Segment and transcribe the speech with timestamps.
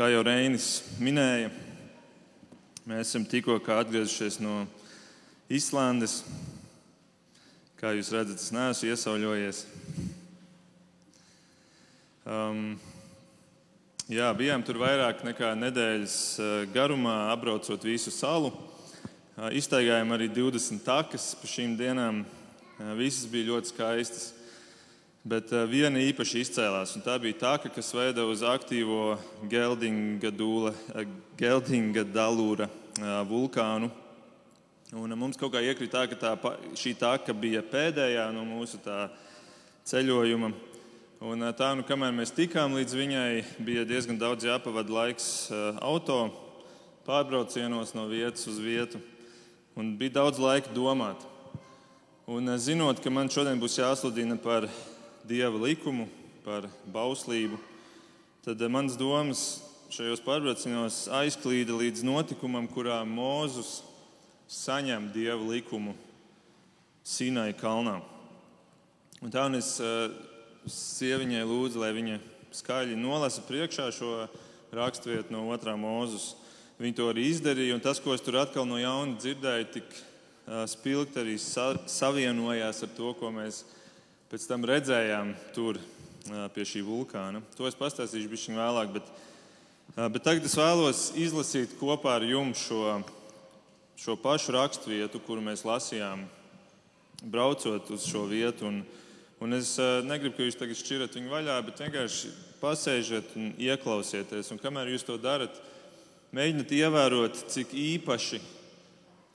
[0.00, 1.50] kā jau Reinis minēja,
[2.88, 4.62] mēs esam tikko atgriezušies no
[5.52, 6.22] Islandes.
[7.76, 9.60] Kā jūs redzat, es neesmu iesauļojies.
[12.24, 12.78] Um,
[14.08, 18.54] jā, bijām tur vairāk nekā nedēļas uh, garumā, apbraucot visu salu.
[18.56, 22.24] Uh, iztaigājām arī 20 takas pa šīm dienām.
[22.24, 24.30] Uh, visas bija ļoti skaistas.
[25.20, 29.18] Bet uh, viena īpaši izcēlās, un tā bija tā, kas veda uz aktīvo
[29.52, 31.02] Geldinga, dūle, uh,
[31.36, 33.90] Geldinga dalūra uh, vulkānu.
[34.96, 38.80] Un mums kaut kā iekrita tā, ka tā, šī taka bija pēdējā no mūsu
[39.86, 40.50] ceļojuma.
[41.20, 45.50] Un tā, nu, kamēr mēs tikām līdz viņai, bija diezgan daudz jāpavada laiks
[45.84, 46.30] auto
[47.04, 49.02] pārbraucienos no vietas uz vietu.
[49.76, 51.28] Un bija daudz laika domāt.
[52.24, 54.64] Un zinot, ka man šodien būs jāsludina par
[55.30, 56.08] dieva likumu,
[56.44, 57.58] par bauslību,
[58.42, 59.42] tad manas domas
[59.92, 63.80] šajos pārbraucienos aizklīda līdz notikumam, kurā Mūzus
[64.50, 65.94] saņem dieva likumu
[67.06, 68.00] Sinai kalnā.
[69.20, 70.10] Un tā un es uh,
[70.66, 72.18] sieviņai lūdzu, lai viņa
[72.56, 74.14] skaļi nolasa priekšā šo
[74.74, 76.34] raksturvietu no otrā mūzus.
[76.80, 80.64] Viņa to arī izdarīja, un tas, ko es tur atkal no jauna dzirdēju, tik uh,
[80.70, 83.64] spilgti arī sa savienojās ar to, ko mēs
[84.30, 85.80] pēc tam redzējām tur
[86.54, 87.40] pie šī vulkāna.
[87.58, 89.08] To es pastāstīšu bišķiņ vēlāk, bet,
[89.96, 93.00] bet tagad es vēlos izlasīt kopā ar jums šo,
[93.98, 96.22] šo pašu raksturvietu, kuru mēs lasījām,
[97.26, 98.70] braucot uz šo vietu.
[98.70, 98.84] Un,
[99.42, 99.74] un es
[100.06, 102.30] negribu, ka jūs tagad šķirat viņu vaļā, bet vienkārši
[102.62, 104.54] pasēžiet un ieklausieties.
[104.54, 105.58] Un kamēr jūs to darat,
[106.36, 108.38] mēģiniet ievērot, cik īpaši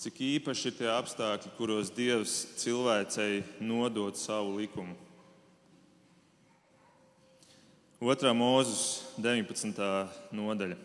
[0.02, 4.96] cik īpaši ir tie apstākļi, kuros Dievs cilvēcei nodod savu likumu.
[8.06, 9.80] Otrā mūzes 19.
[10.36, 10.76] nodaļa.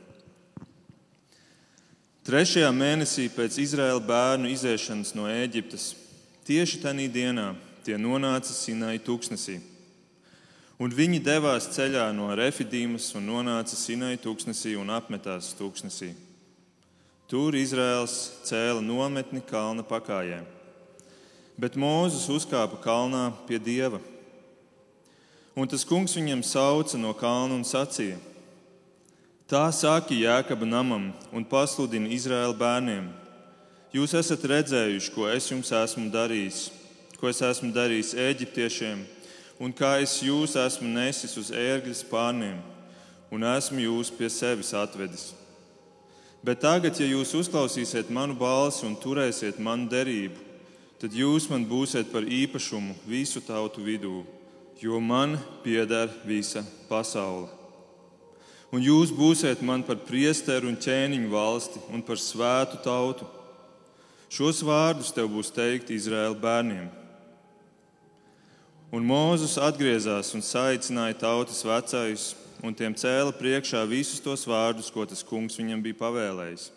[2.24, 5.90] Trešajā mēnesī pēc Izraēla bērnu iziešanas no Ēģiptes,
[6.46, 7.48] tieši tajā dienā
[7.84, 9.58] tie nonāca Sinai tūkstnesī.
[10.80, 16.14] Un viņi devās ceļā no Refidīmas un nonāca Sinai tūkstnesī un apmetās tūkstnesī.
[17.30, 20.40] Tur Izraels cēla nometni kalna pakājē.
[21.54, 24.00] Bet Mūzes uzkāpa kalnā pie dieva.
[25.54, 28.18] Un tas kungs viņam sauca no kalna un sacīja:
[29.46, 33.06] Tā saka Jēkaba namam un pasludina Izraēla bērniem:
[33.94, 36.64] Jūs esat redzējuši, ko es jums esmu darījis,
[37.20, 39.06] ko es esmu darījis eģiptiešiem,
[39.62, 42.58] un kā es jūs esmu nesis uz ērgļa spārniem,
[43.30, 45.30] un esmu jūs pie sevis atvedis.
[46.40, 50.40] Bet tagad, ja jūs uzklausīsiet manu balsi un turēsiet manu derību,
[51.00, 54.22] tad jūs man būsiet par īpašumu visu tautu vidū,
[54.80, 57.50] jo man pieder visa pasaule.
[58.72, 63.26] Un jūs būsiet man par priesteru un ķēniņu valsti un par svētu tautu.
[64.30, 66.86] Šos vārdus tev būs teikt Izraēla bērniem.
[68.94, 72.30] Un Mūzus atgriezās un saicināja tautas vecājus
[72.64, 76.68] un tiem cēla priekšā visus tos vārdus, ko tas kungs viņam bija pavēlējis.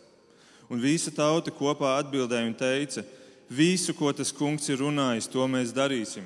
[0.71, 3.03] Un visa tauta kopā atbildēja un teica:
[3.51, 6.25] Visu, ko tas kungs ir runājis, to mēs darīsim.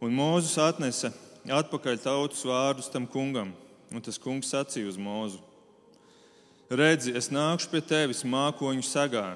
[0.00, 1.10] Un Mūzus atnesa
[1.44, 3.50] atpakaļ tautas vārdus tam kungam,
[3.92, 5.42] un tas kungs sacīja uz Mūzu:
[6.70, 9.34] Redzi, es nākšu pie tevis mākoņu sagā,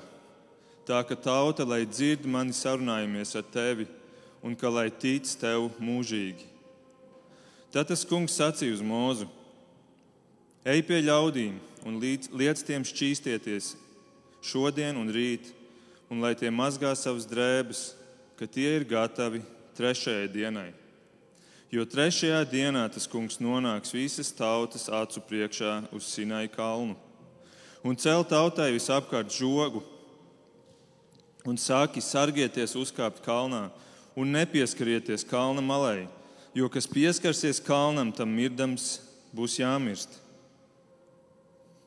[0.86, 3.86] tā ka tauta lai dzird mani sarunājamies ar tevi,
[4.42, 6.49] un ka lai tic tev mūžīgi.
[7.70, 9.28] Tad tas kungs sacīja uz mūzu:
[10.66, 13.74] Ej pie ļaudīm un liec tiem šķīstieties
[14.44, 15.52] šodien un rīt,
[16.10, 17.94] un lai tie mazgā savas drēbes,
[18.36, 19.42] ka tie ir gatavi
[19.78, 20.70] trešajai dienai.
[21.70, 26.96] Jo trešajā dienā tas kungs nonāks visas tautas acu priekšā uz Sinai kalnu
[27.86, 29.82] un cel tautai visapkārt žogu
[31.48, 33.68] un sāki sargieties uzkāpt kalnā
[34.18, 36.08] un nepieskarieties kalna malai
[36.54, 38.98] jo kas pieskarsies kalnam, tam mirdams
[39.34, 40.18] būs jāmirst.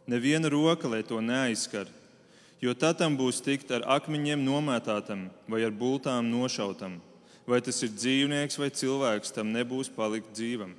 [0.08, 1.88] Neviena roka, lai to neaizskar,
[2.64, 7.00] jo tad tam būs tikt ar akmeņiem nomētātam vai ar bultām nošautam.
[7.48, 10.72] Vai tas ir dzīvnieks vai cilvēks, tam nebūs palikt dzīvam.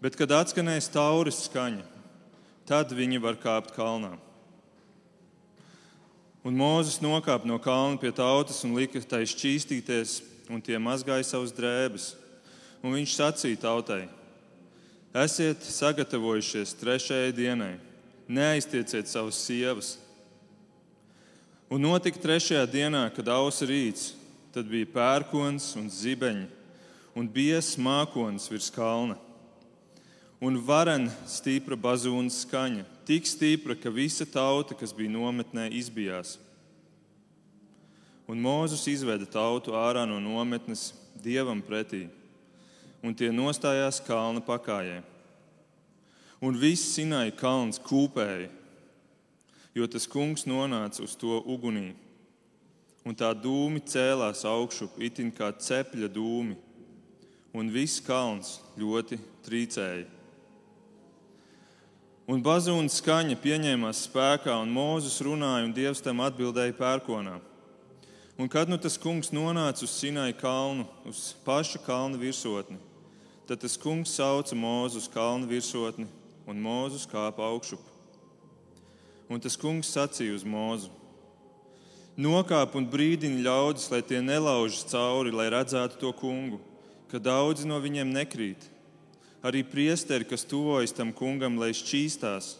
[0.00, 1.84] Bet, kad atskanēs tauris skaņa,
[2.68, 4.14] tad viņi var kāpt kalnā.
[6.44, 10.20] Un Mūzes nokāpa no kalna pie tautas un lika tai šķīstīties,
[10.50, 12.12] un tie mazgāja savus drēbes.
[12.82, 14.02] Un viņš sacīja tautai:
[15.14, 17.74] Esiet sagatavojušies trešajai dienai,
[18.28, 19.96] neaiztieciet savas sievas.
[21.70, 24.12] Un notika trešajā dienā, kad ausa rīts,
[24.50, 26.48] tad bija pērkons un zibeņi
[27.14, 29.18] un biezs mākonis virs kalna.
[30.40, 36.38] un varen stipra bazūnas skaņa, tik stipra, ka visa tauta, kas bija nometnē, izbijās.
[38.30, 42.04] Un Mūzus izveda tautu ārā no nometnes dievam pretī,
[43.02, 45.00] un tie nostājās kalna pakājē.
[46.38, 48.46] Un viss Sinai kalns kūpēja,
[49.74, 51.90] jo tas kungs nonāca uz to ugunī.
[53.02, 56.54] Un tā dūmi cēlās augšup, itin kā cepļa dūmi,
[57.56, 60.06] un viss kalns ļoti trīcēja.
[62.30, 67.40] Un bazūnas skaņa pieņēmās spēkā, un Mūzus runāja, un Dievs tam atbildēja pērkonā.
[68.40, 72.78] Un kad nu tas kungs nonāca uz Sinai kalnu, uz paša kalna virsotni,
[73.44, 76.06] tad tas kungs sauca Mūzu uz kalna virsotni,
[76.48, 77.82] un Mūzus kāpa augšup.
[79.28, 80.88] Un tas kungs sacīja uz Mūzu:
[82.16, 86.62] Nokāp un brīdini ļaudis, lai tie nelaužas cauri, lai redzētu to kungu,
[87.12, 88.70] ka daudzi no viņiem nekrīt.
[89.44, 92.54] Arī priesteri, kas tuvojas tam kungam, lai šķīstās,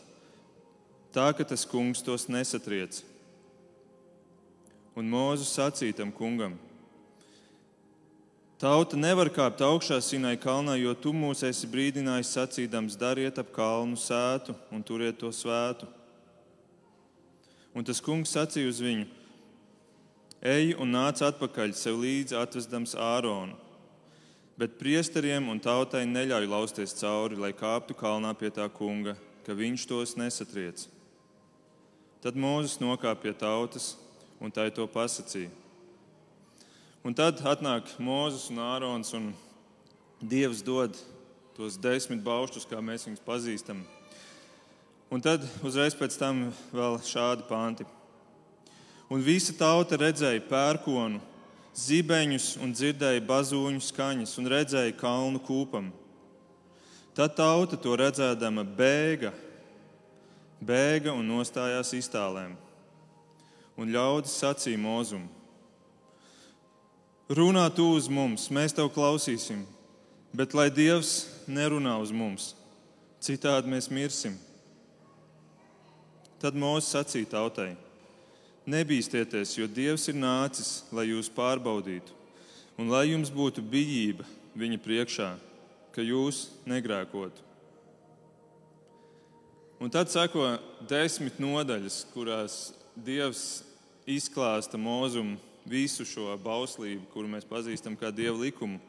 [1.16, 3.00] tā ka tas kungs tos nesatriec.
[5.00, 6.58] Un Mūzes sacīja tam kungam:
[8.60, 13.96] Tauta nevar kāpt augšā Sinai kalnā, jo tu mūs esi brīdinājis sacīdams: dariet ap kalnu
[13.96, 15.88] sētu un turiet to svētu.
[17.72, 19.06] Un tas kungs sacīja uz viņu:
[20.44, 23.56] Ej un nāc atpakaļ sev līdzi atvesdams Āronu.
[24.60, 29.88] Bet priesteriem un tautai neļauj lausties cauri, lai kāptu kalnā pie tā kunga, ka viņš
[29.88, 30.84] tos nesatriec.
[32.20, 33.94] Tad Mūzes nokāpa pie tautas
[34.40, 35.52] un tai to pasakīja.
[37.04, 39.30] Un tad atnāk Mozus un Ārons, un
[40.20, 40.96] Dievs dod
[41.56, 43.80] tos desmit baušļus, kā mēs viņus pazīstam.
[45.10, 46.42] Un tad uzreiz pēc tam
[46.72, 47.86] vēl šādi panti.
[49.10, 51.18] Un visa tauta redzēja pērkonu,
[51.74, 55.88] zibeņus un dzirdēja bazūņu skaņas un redzēja kalnu kūpam.
[57.16, 59.32] Tad tauta to redzēdama bēga,
[60.60, 62.54] bēga un nostājās iztālēm
[63.80, 65.24] un ļaudis sacīja mūzum:
[67.30, 69.62] Runā tu uz mums, mēs tev klausīsim,
[70.36, 72.52] bet lai Dievs nerunā uz mums,
[73.22, 74.36] citādi mēs mirsim.
[76.40, 77.70] Tad Mozus sacīja tautai:
[78.70, 82.12] Nebīsties, jo Dievs ir nācis, lai jūs pārbaudītu,
[82.78, 84.26] un lai jums būtu bijība
[84.58, 85.30] viņa priekšā,
[85.94, 87.48] ka jūs negrēkotu.
[89.80, 92.56] Un tad seko desmit nodaļas, kurās
[93.00, 93.62] Dievs
[94.08, 95.38] izklāsta mūzumu
[95.68, 98.80] visu šo bauslību, kuru mēs pazīstam kā Dieva likumu.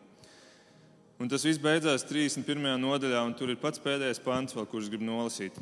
[1.21, 2.63] Un tas viss beidzās 31.
[2.81, 5.57] nodaļā, un tur ir pats pēdējais pants, vēl, kurš grib nolasīt.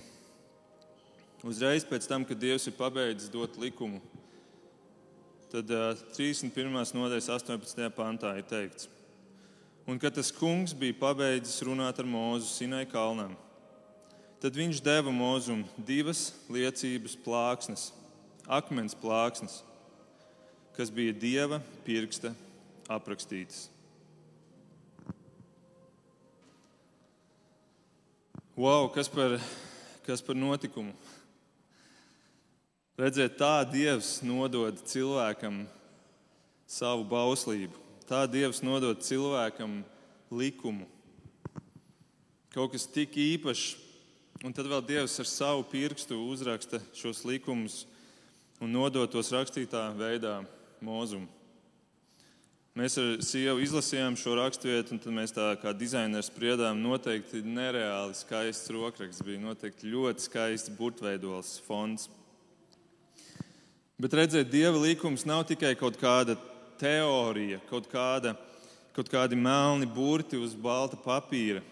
[1.44, 4.00] Uzreiz pēc tam, kad Dievs ir pabeidzis dot likumu,
[5.52, 6.72] tad uh, 31.
[6.96, 7.86] nodaļas 18.
[7.96, 8.88] pantā ir teikts,
[9.90, 13.34] un kad tas kungs bija pabeidzis runāt ar Mūzu Sinai kalnām,
[14.40, 17.90] tad viņš deva Mūzum divas liecības plāksnes
[18.50, 19.62] akmens plāksnes,
[20.74, 22.34] kas bija dieva pirksta
[22.90, 23.68] aprakstītas.
[28.60, 29.38] Wow, kas par,
[30.04, 30.92] kas par notikumu?
[33.00, 35.62] Redziet, tā Dievs nodod cilvēkam
[36.68, 37.78] savu bauslību.
[38.10, 39.78] Tā Dievs nodod cilvēkam
[40.34, 40.90] likumu.
[42.52, 43.78] Kaut kas tik īpašs,
[44.44, 47.86] un tad vēl Dievs ar savu pirkstu uzraksta šos likumus
[48.60, 50.40] un nodot tos rakstītā veidā
[50.84, 51.28] mūzumu.
[52.80, 58.16] Mēs ar sievu izlasījām šo raksturvietu, un tad mēs tā kā dizaineri spriedām, noteikti nereāli
[58.16, 62.08] skaists rokraksts, bija noteikti ļoti skaists burtveidols fonds.
[64.00, 66.38] Bet redziet, dieva likums nav tikai kaut kāda
[66.80, 68.36] teorija, kaut, kāda,
[68.96, 71.66] kaut kādi melni burti uz balta papīra.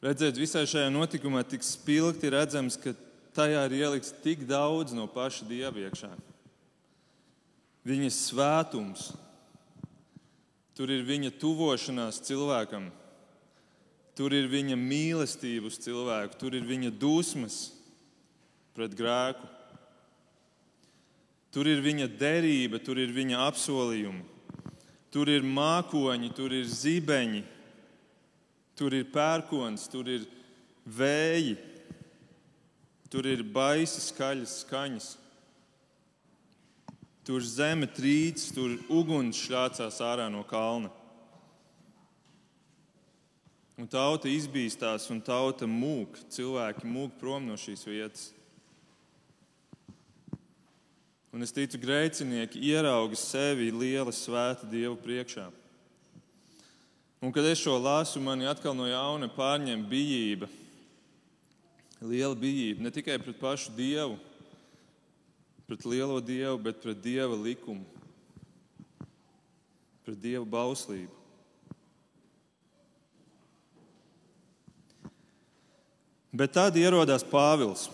[0.00, 2.94] Redziet, visā šajā notikumā tik spilgti redzams, ka
[3.36, 6.10] tajā ir ielikts tik daudz no paša dieva iekšā.
[7.86, 9.10] Viņa svētums,
[10.74, 12.88] tur ir viņa tuvošanās cilvēkam,
[14.16, 17.60] tur ir viņa mīlestība uz cilvēku, tur ir viņa dusmas
[18.76, 19.52] pret grēku.
[21.54, 24.24] Tur ir viņa derība, tur ir viņa apsolījumi,
[25.14, 27.40] tur ir mākoņi, tur ir zibeņi,
[28.76, 30.26] tur ir pērkons, tur ir
[30.84, 31.56] vēji.
[33.10, 35.08] Tur ir baisi skaļas skaņas.
[37.26, 40.92] Tur zeme trīc, tur uguns šļācās ārā no kalna.
[43.76, 46.16] Un tauta izbīstās, un tauta mūk.
[46.32, 48.30] Cilvēki mūk prom no šīs vietas.
[51.34, 55.50] Un es ticu, grēcinieki ierauga sevi liela svēta Dieva priekšā.
[57.20, 60.48] Un, kad es šo lasu, man atkal no jauna pārņem bijība,
[62.04, 64.18] liela bijība ne tikai pret pašu Dievu,
[65.66, 67.84] pret lielo Dievu, bet pret Dieva likumu,
[70.04, 71.12] pret Dieva bauslību.
[76.36, 77.86] Bet tad ierodās Pāvils.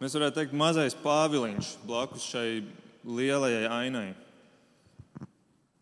[0.00, 2.62] Mēs varētu teikt, mazais Pāviliņš blakus šai
[3.04, 4.08] lielajai ainai.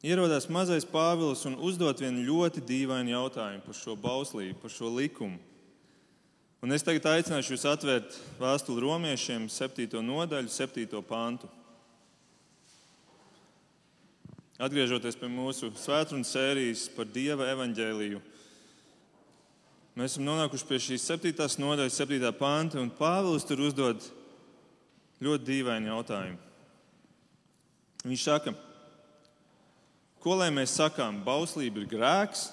[0.05, 5.39] Ierodās mazais Pāvils un uzdod vienu ļoti dīvainu jautājumu par šo bauslību, par šo likumu.
[6.65, 9.99] Un es tagad aicināšu jūs atvērt vēstuli romiešiem, 7.
[10.01, 10.87] nodaļu, 7.
[11.05, 11.51] pantu.
[14.57, 18.23] Atgriežoties pie mūsu svētdienas sērijas par Dieva evaņģēliju,
[19.93, 21.37] mēs esam nonākuši pie šīs 7.
[21.61, 22.33] nodaļas, 7.
[22.41, 24.09] panta, un Pāvils tur uzdod
[25.21, 26.43] ļoti dīvainu jautājumu.
[28.09, 28.57] Viņš saka,
[30.17, 32.53] ko lai mēs sakām, bauslība ir grēks?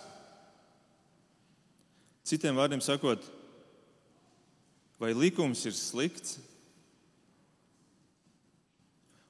[2.27, 3.37] Citiem vārdiem sakot,
[5.01, 6.38] vai likums ir slikts?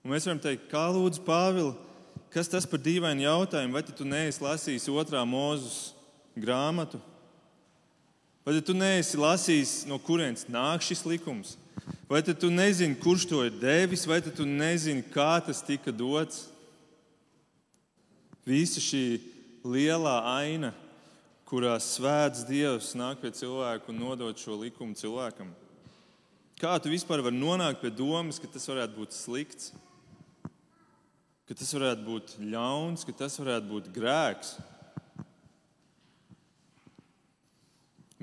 [0.01, 1.77] Un mēs varam teikt, kā lūdzu, Pāvils,
[2.33, 3.77] kas tas par dīvainu jautājumu?
[3.77, 5.93] Vai tu neesi lasījis otrā mūzus
[6.35, 6.99] grāmatu?
[8.43, 11.55] Vai tu neesi lasījis, no kurienes nāk šis likums?
[12.09, 16.49] Vai tu nezini, kurš to ir devis, vai tu nezini, kā tas tika dots?
[18.43, 19.21] Visa šī
[19.63, 20.73] lielā aina,
[21.45, 25.53] kurā svēts Dievs nāk pie cilvēka un nodod šo likumu cilvēkam.
[26.61, 29.71] Kā tu vispār vari nonākt pie domas, ka tas varētu būt slikts?
[31.51, 34.53] ka tas varētu būt ļauns, ka tas varētu būt grēks.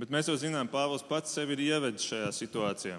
[0.00, 2.96] Bet mēs jau zinām, Pāvils pats sevi ir ievedis šajā situācijā.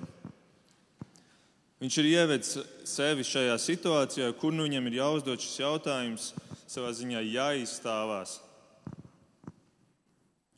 [1.82, 2.52] Viņš ir ievedis
[2.92, 6.28] sevi šajā situācijā, kur nu viņam ir jāuzdod šis jautājums,
[6.70, 8.36] savā ziņā jāizstāvās.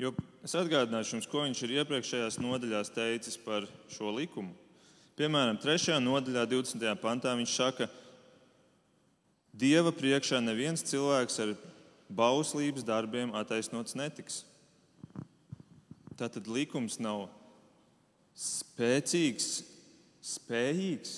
[0.03, 0.11] Jo
[0.43, 4.51] es atgādināšu jums, ko viņš ir iepriekšējās nodaļās teicis par šo likumu.
[5.21, 5.99] Piemēram, 3.
[6.01, 6.81] nodaļā, 20.
[6.97, 7.99] pantā viņš saka, ka
[9.53, 11.51] Dieva priekšā neviens cilvēks ar
[12.09, 14.39] bauslības darbiem attaisnots netiks.
[16.17, 17.27] Tātad likums nav
[18.33, 19.59] spēcīgs,
[20.25, 21.13] spējīgs.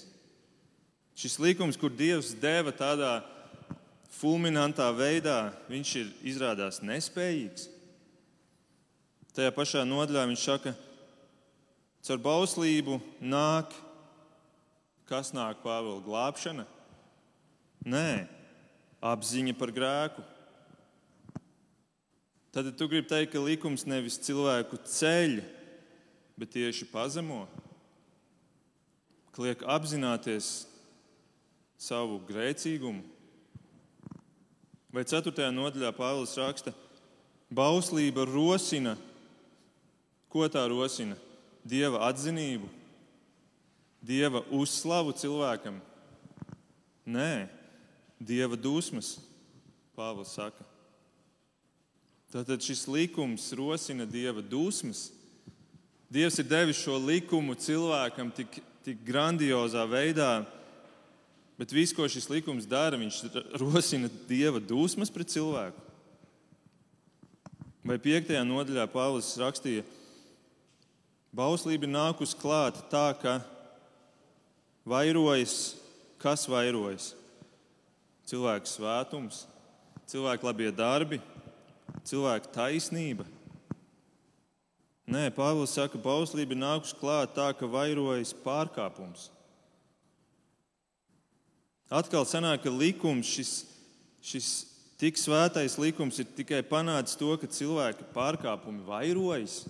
[1.16, 3.14] Šis likums, kur Dievs deva tādā
[4.18, 7.70] fulminantā veidā, viņš ir izrādās nespējīgs.
[9.32, 10.76] Tajā pašā nodaļā viņš saka,
[12.04, 13.72] caur bauslību nāk,
[15.14, 16.64] kas nāk Pāvila glābšana.
[17.86, 18.26] Nē,
[19.06, 20.24] apziņa par grēku.
[22.54, 25.40] Tad tu gribi teikt, ka likums nevis cilvēku ceļ,
[26.38, 27.44] bet tieši pazemo.
[29.38, 30.64] Kliek apzināties
[31.78, 33.06] savu grēcīgumu.
[34.94, 35.50] Vai 4.
[35.54, 36.74] nodaļā Pāvils raksta,
[37.54, 38.98] bauslība rosina,
[40.34, 41.18] ko tā rosina?
[41.66, 42.70] Dieva atzinību,
[44.04, 45.78] Dieva uzslavu cilvēkam.
[47.08, 47.48] Nē,
[48.20, 49.16] dieva dusmas,
[49.94, 50.66] Pāvils saka.
[52.34, 55.12] Tātad šis likums rosina dieva dusmas.
[56.10, 60.44] Dievs ir devis šo likumu cilvēkam tik, tik grandiozā veidā,
[61.62, 63.22] bet viss, ko šis likums dara, viņš
[63.62, 65.80] rosina dieva dusmas pret cilvēku.
[67.86, 69.86] Vai piektajā nodaļā Pāvils rakstīja,
[71.36, 73.38] bauslība ir nākusi klāt tā, ka
[74.86, 75.76] vairojas,
[76.22, 77.14] kas vairojas?
[78.30, 79.44] cilvēka svētums,
[80.10, 81.20] cilvēka labie darbi,
[82.08, 83.28] cilvēka taisnība.
[85.04, 89.28] Nē, Pāvils saka, ka bauslība ir nākusi klāt tā, ka vairojas pārkāpums.
[91.94, 93.52] Atkal sanāk, ka likums, šis,
[94.24, 94.48] šis
[94.98, 99.66] tik svētais likums ir tikai panācis to, ka cilvēka pārkāpumi vairojas.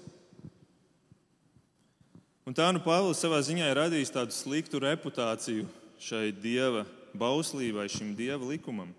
[2.44, 5.64] Un tā nu Pāvils savā ziņā ir radījis tādu sliktu reputāciju
[6.04, 6.82] šai dieva
[7.16, 8.90] bauslībai, šim dieva likumam.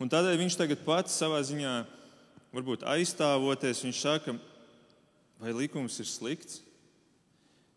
[0.00, 1.72] Un tādēļ viņš tagad pats savā ziņā,
[2.56, 4.34] varbūt aizstāvoties, viņš saka,
[5.42, 6.62] vai likums ir slikts,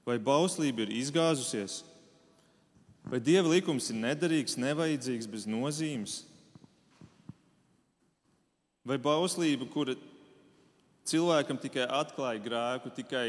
[0.08, 1.82] vai bauslība ir izgāzusies,
[3.04, 6.22] vai dieva likums ir nederīgs, nevajadzīgs, bez nozīmes.
[8.86, 9.98] Vai bauslība, kura
[11.10, 13.28] cilvēkam tikai atklāja grēku, tikai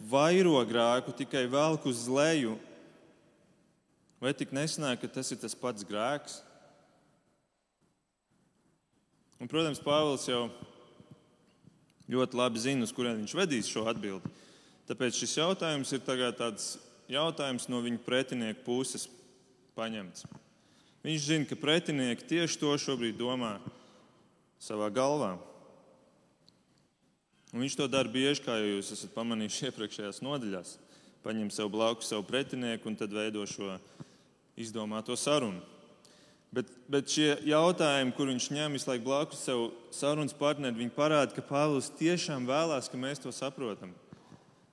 [0.00, 2.56] vairo grēku, tikai velk uz leju,
[4.20, 6.40] Vai tik nesanāk, ka tas ir tas pats grēks?
[9.36, 10.46] Un, protams, Pāvils jau
[12.08, 14.32] ļoti labi zina, uz kurien viņš vedīs šo atbildi.
[14.88, 16.70] Tāpēc šis jautājums ir tāds
[17.12, 19.04] jautājums no viņa pretinieka puses
[19.76, 20.24] paņemts.
[21.04, 23.58] Viņš zina, ka pretinieki tieši to šobrīd domā.
[24.58, 25.36] savā galvā.
[27.54, 30.76] Un viņš to dara bieži, kā jūs esat pamanījuši iepriekšējās nodaļās.
[31.26, 33.76] Paņem sev blakus savu pretinieku un tad veido šo
[34.58, 35.62] izdomāto sarunu.
[36.54, 41.34] Bet, bet šie jautājumi, kur viņš ņem visu laiku blakus sev sarunas partneri, viņi parāda,
[41.34, 43.92] ka Pāvils tiešām vēlās, ka mēs to saprotam.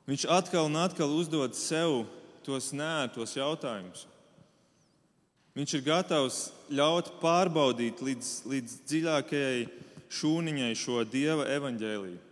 [0.07, 2.03] Viņš atkal un atkal uzdod sev
[2.45, 4.05] tos nērtos jautājumus.
[5.53, 6.37] Viņš ir gatavs
[6.73, 9.65] ļaut pārbaudīt līdz, līdz dziļākajai
[10.13, 12.22] šūniņai šo dieva evaņģēliju.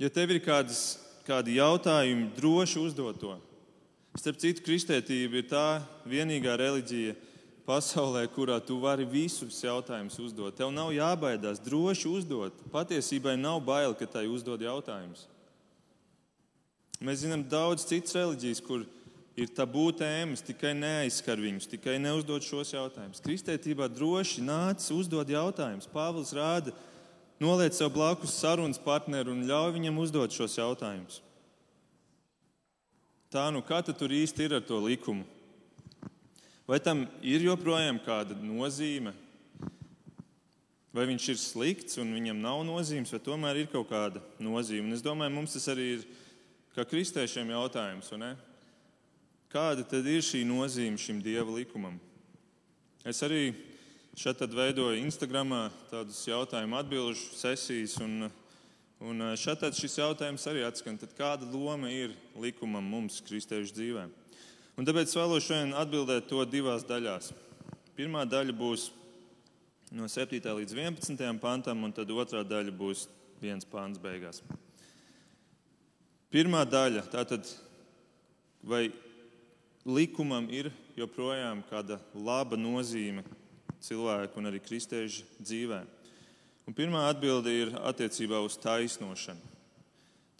[0.00, 3.34] Ja tev ir kādas, kādi jautājumi, droši uzdod to.
[4.16, 5.64] Starp citu, kristētība ir tā
[6.08, 7.12] vienīgā reliģija
[7.68, 10.56] pasaulē, kurā tu vari visus jautājumus uzdot.
[10.56, 12.64] Tev nav jābaidās, droši uzdot.
[12.72, 15.26] Patiesībai nav bail, ka tai uzdod jautājumus.
[17.04, 18.88] Mēs zinām daudz citas reliģijas, kur
[19.36, 23.20] ir tabū tēmas, tikai neaizskar viņus, tikai neuzdod šos jautājumus.
[23.24, 25.88] Kristietībā droši nāc, uzdod jautājumus.
[25.92, 26.89] Pāvils rāda, ka
[27.40, 31.22] noliec sev blakus sarunas partneri un ļauj viņam uzdot šos jautājumus.
[33.30, 35.24] Tā nu, kā tur īsti ir ar to likumu?
[36.66, 39.14] Vai tam ir joprojām kāda nozīme?
[40.90, 44.88] Vai viņš ir slikts un viņam nav nozīmes, vai tomēr ir kaut kāda nozīme?
[44.88, 46.06] Un es domāju, mums tas arī ir
[46.74, 48.10] kā kristiešiem jautājums.
[49.50, 51.98] Kāda tad ir šī nozīme šim dieva likumam?
[53.06, 53.54] Es arī
[54.20, 57.94] Šeit tad veidoju Instagramā tādus jautājumu atbildžu sesijas.
[58.04, 58.26] Un,
[59.00, 60.98] un šeit šis jautājums arī atskan.
[61.00, 64.04] Tad kāda loma ir likumam mums, kristiešu dzīvē?
[64.76, 67.30] Un tāpēc vēlos šodien atbildēt to divās daļās.
[67.96, 68.90] Pirmā daļa būs
[69.96, 70.36] no 7.
[70.36, 71.24] līdz 11.
[71.40, 73.08] pantam, un tad otrā daļa būs
[73.40, 74.44] viens pāns beigās.
[76.28, 77.48] Pirmā daļa- tātad,
[78.60, 78.90] vai
[79.88, 83.24] likumam ir joprojām kāda laba nozīme
[83.84, 85.80] cilvēku un arī kristiešu dzīvē.
[86.68, 89.40] Un pirmā atbilde ir attiecībā uz taisnošanu.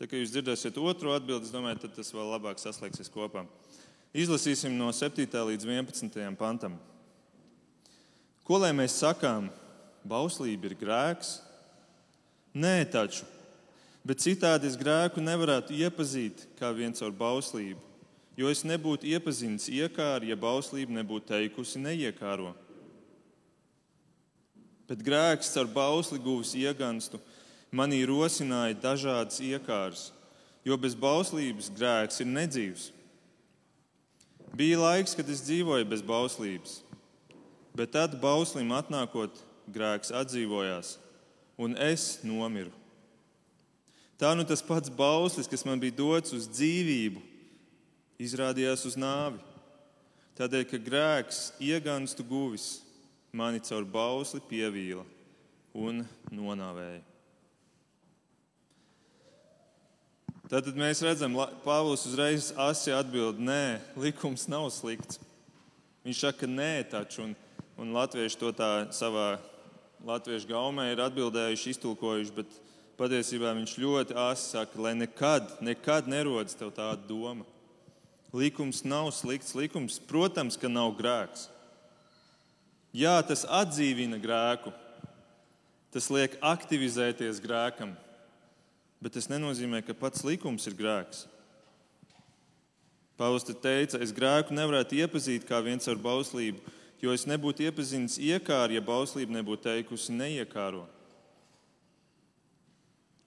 [0.01, 3.43] Tā kā jūs dzirdēsiet otro atbildi, es domāju, tad tas vēl labāk saslēgsies kopā.
[4.17, 5.27] Izlasīsim no 7.
[5.27, 6.23] līdz 11.
[6.41, 6.79] pantam.
[8.47, 9.51] Ko lai mēs sakām?
[10.09, 11.35] Bauslība ir grēks?
[12.57, 13.27] Nē, taču.
[14.01, 17.83] Bet citādi es grēku nevarētu iepazīt kā viens ar bauslību,
[18.41, 22.55] jo es nebūtu iepazinis iekāru, ja bauslība nebūtu teikusi neiekāro
[24.91, 27.21] bet grēks ar bausli guvis ieganstu
[27.71, 30.09] manī rosināja dažādas iekāras,
[30.67, 32.89] jo bez bauslības grēks ir nedzīvs.
[34.51, 36.81] Bija laiks, kad es dzīvoju bez bauslības,
[37.79, 39.39] bet tad bauslim atnākot,
[39.71, 40.97] grēks atdzīvojās,
[41.55, 42.75] un es nomiru.
[44.19, 47.23] Tā nu tas pats bauslis, kas man bija dots uz dzīvību,
[48.21, 49.39] izrādījās uz nāvi.
[50.35, 52.81] Tādēļ, ka grēks ieganstu guvis
[53.33, 55.05] mani caur bausli pievīla
[55.77, 56.03] un
[56.35, 57.03] nonāvēja.
[60.51, 65.21] Tad mēs redzam, ka Pāvils uzreiz asi atbild, nē, likums nav slikts.
[66.03, 67.37] Viņš saka, nē, taču, un,
[67.79, 69.37] un latvieši to tā savā
[70.03, 72.59] latviešu gaumē ir atbildējuši, iztulkojuši, bet
[72.99, 77.47] patiesībā viņš ļoti asi saka, lai nekad, nekad nerodas tev tāda doma.
[78.35, 81.47] Likums nav slikts, likums, protams, ka nav grēks.
[82.91, 84.73] Jā, tas atdzīvina grēku,
[85.95, 87.93] tas liek aktivizēties grēkam,
[88.99, 91.29] bet tas nenozīmē, ka pats likums ir grēks.
[93.21, 96.59] Te teica, es grēku nevarētu iepazīt kā viens ar bauslību,
[97.05, 100.87] jo es nebūtu iepazinis iekāru, ja bauslība nebūtu teikusi neiekāro.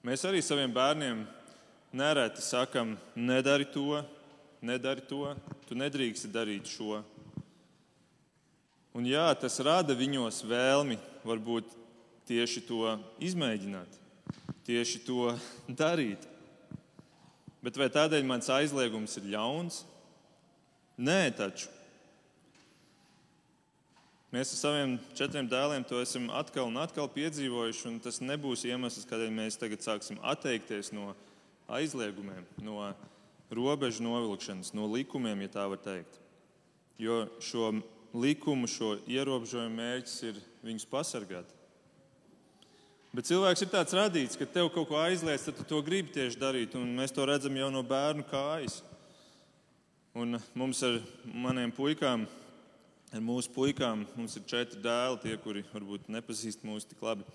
[0.03, 1.23] Mēs arī saviem bērniem
[1.95, 4.01] nereti sakam, nedari to,
[4.65, 5.29] nedari to,
[5.69, 7.03] tu nedrīksti darīt šo.
[8.93, 11.71] Un jā, tas rada viņos vēlmi varbūt
[12.29, 12.93] tieši to
[13.25, 13.97] izmēģināt,
[14.67, 15.33] tieši to
[15.81, 16.29] darīt.
[17.63, 19.81] Bet vai tādēļ mans aizliegums ir ļauns?
[20.99, 21.71] Nē, taču.
[24.33, 29.05] Mēs ar saviem četriem dēliem to esam atkal un atkal piedzīvojuši, un tas nebūs iemesls,
[29.09, 31.11] kādēļ mēs tagad sāksim atteikties no
[31.69, 32.81] aizliegumiem, no
[33.53, 36.17] robežu novilkšanas, no likumiem, ja tā var teikt.
[37.01, 37.71] Jo šo
[38.13, 41.49] likumu, šo ierobežojumu mērķis ir viņus pasargāt.
[43.13, 46.39] Bet cilvēks ir tāds radīts, ka tev kaut ko aizliedz, tad tu to gribi tieši
[46.41, 46.73] darīt.
[46.73, 48.79] Mēs to redzam jau no bērnu kājas.
[50.17, 52.25] Un mums ar maniem puikām,
[53.13, 57.25] ar mūsu puikām, mums ir četri dēli, tie, kuri varbūt nepazīst mūs tik labi.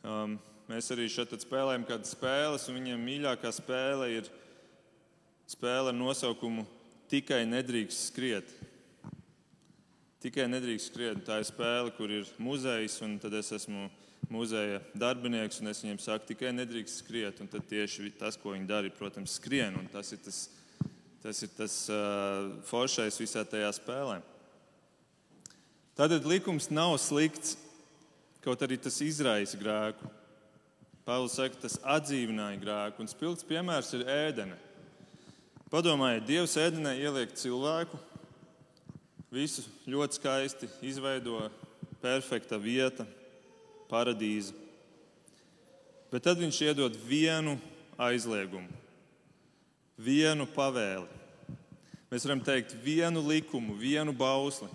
[0.00, 4.32] Um, mēs arī šeit spēlējam kādas spēles, un viņiem mīļākā spēle ir
[5.48, 6.64] spēle ar nosaukumu
[7.12, 8.48] Tikai nedrīkst skriet.
[10.22, 11.22] Tikai nedrīkst skriet.
[11.26, 13.88] Tā ir spēle, kur ir muzejs, un tad es esmu
[14.30, 17.40] muzeja darbinieks, un es viņiem saku, tikai nedrīkst skriet.
[17.42, 19.80] Un tad tieši tas, ko viņi dara, ir, protams, skrien.
[19.90, 20.38] Tas ir tas,
[21.24, 24.20] tas, ir tas uh, foršais visā tajā spēlē.
[25.98, 27.56] Tātad likums nav slikts,
[28.46, 30.06] kaut arī tas izraisa grēku.
[31.02, 34.54] Pāvils saka, tas atdzīvināja grēku, un spilgts piemērs ir ēdene.
[35.72, 37.98] Padomājiet, Dievs ēdenē ieliek cilvēku,
[39.32, 41.46] visu ļoti skaisti izveido,
[42.02, 43.06] perfekta vieta,
[43.88, 44.52] paradīze.
[46.12, 47.56] Bet tad viņš iedod vienu
[47.96, 48.68] aizliegumu,
[49.96, 51.08] vienu pavēli.
[52.12, 54.68] Mēs varam teikt, vienu likumu, vienu bausli.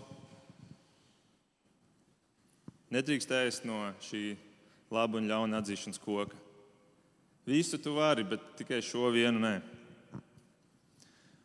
[2.89, 4.32] Nedrīkst ēst no šī
[4.89, 6.39] laba un ļauna atzīšanas koka.
[7.48, 9.54] Visu tu vari, bet tikai šo vienu nē.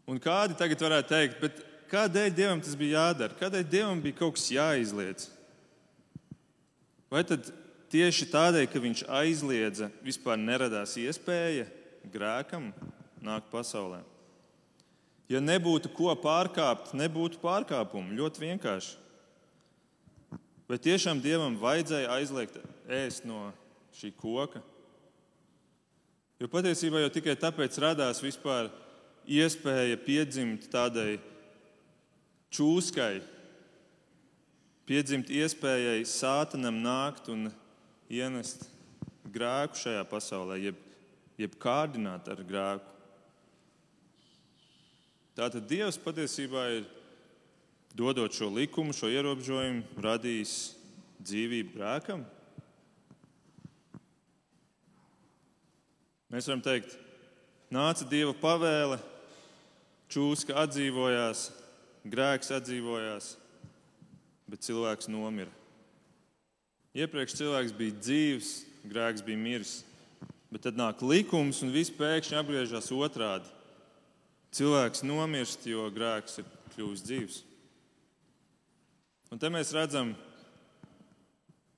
[0.08, 1.36] Un kādi tagad varētu teikt,
[1.92, 3.36] kādēļ Dievam tas bija jādara?
[3.38, 5.28] Kādēļ Dievam bija kaut kas jāizliedz?
[7.12, 7.50] Vai tad
[7.92, 11.68] tieši tādēļ, ka viņš aizliedza, vispār neradās iespēja
[12.14, 12.70] grēkam
[13.20, 14.00] nākt pasaulē?
[15.32, 18.16] Ja nebūtu ko pārkāpt, nebūtu pārkāpumu.
[18.18, 18.98] Ļoti vienkārši.
[20.68, 23.50] Vai tiešām Dievam vajadzēja aizliegt ēst no
[23.96, 24.62] šī koka?
[26.40, 28.70] Jo patiesībā jau tikai tāpēc radās vispār
[29.28, 31.20] iespēja piedzimt tādai
[32.52, 33.22] čūskai,
[34.88, 37.48] piedzimt iespējai sātanam nākt un
[38.12, 38.66] ienest
[39.32, 40.80] grēku šajā pasaulē, jeb,
[41.40, 42.88] jeb kārdināt ar grēku.
[45.32, 46.84] Tātad Dievs patiesībā ir
[47.96, 50.56] dodot šo likumu, šo ierobežojumu, radījis
[51.24, 52.26] dzīvību grēkam?
[56.32, 56.94] Mēs varam teikt,
[57.72, 59.00] nāca Dieva pavēle,
[60.12, 61.48] čūska atdzīvojās,
[62.08, 63.36] grēks atdzīvojās,
[64.50, 65.52] bet cilvēks nomira.
[66.92, 68.50] Iepriekš cilvēks bija dzīves,
[68.90, 69.78] grēks bija miris,
[70.52, 73.48] bet tad nāk likums un viss pēkšņi apgriežas otrādi.
[74.52, 77.38] Cilvēks nomirst, jo grēks ir kļuvis dzīves.
[79.32, 80.12] Un te mēs redzam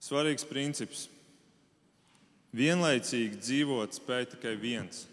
[0.02, 1.06] svarīgs princips.
[2.54, 5.04] Vienlaicīgi dzīvot spēj tikai viens.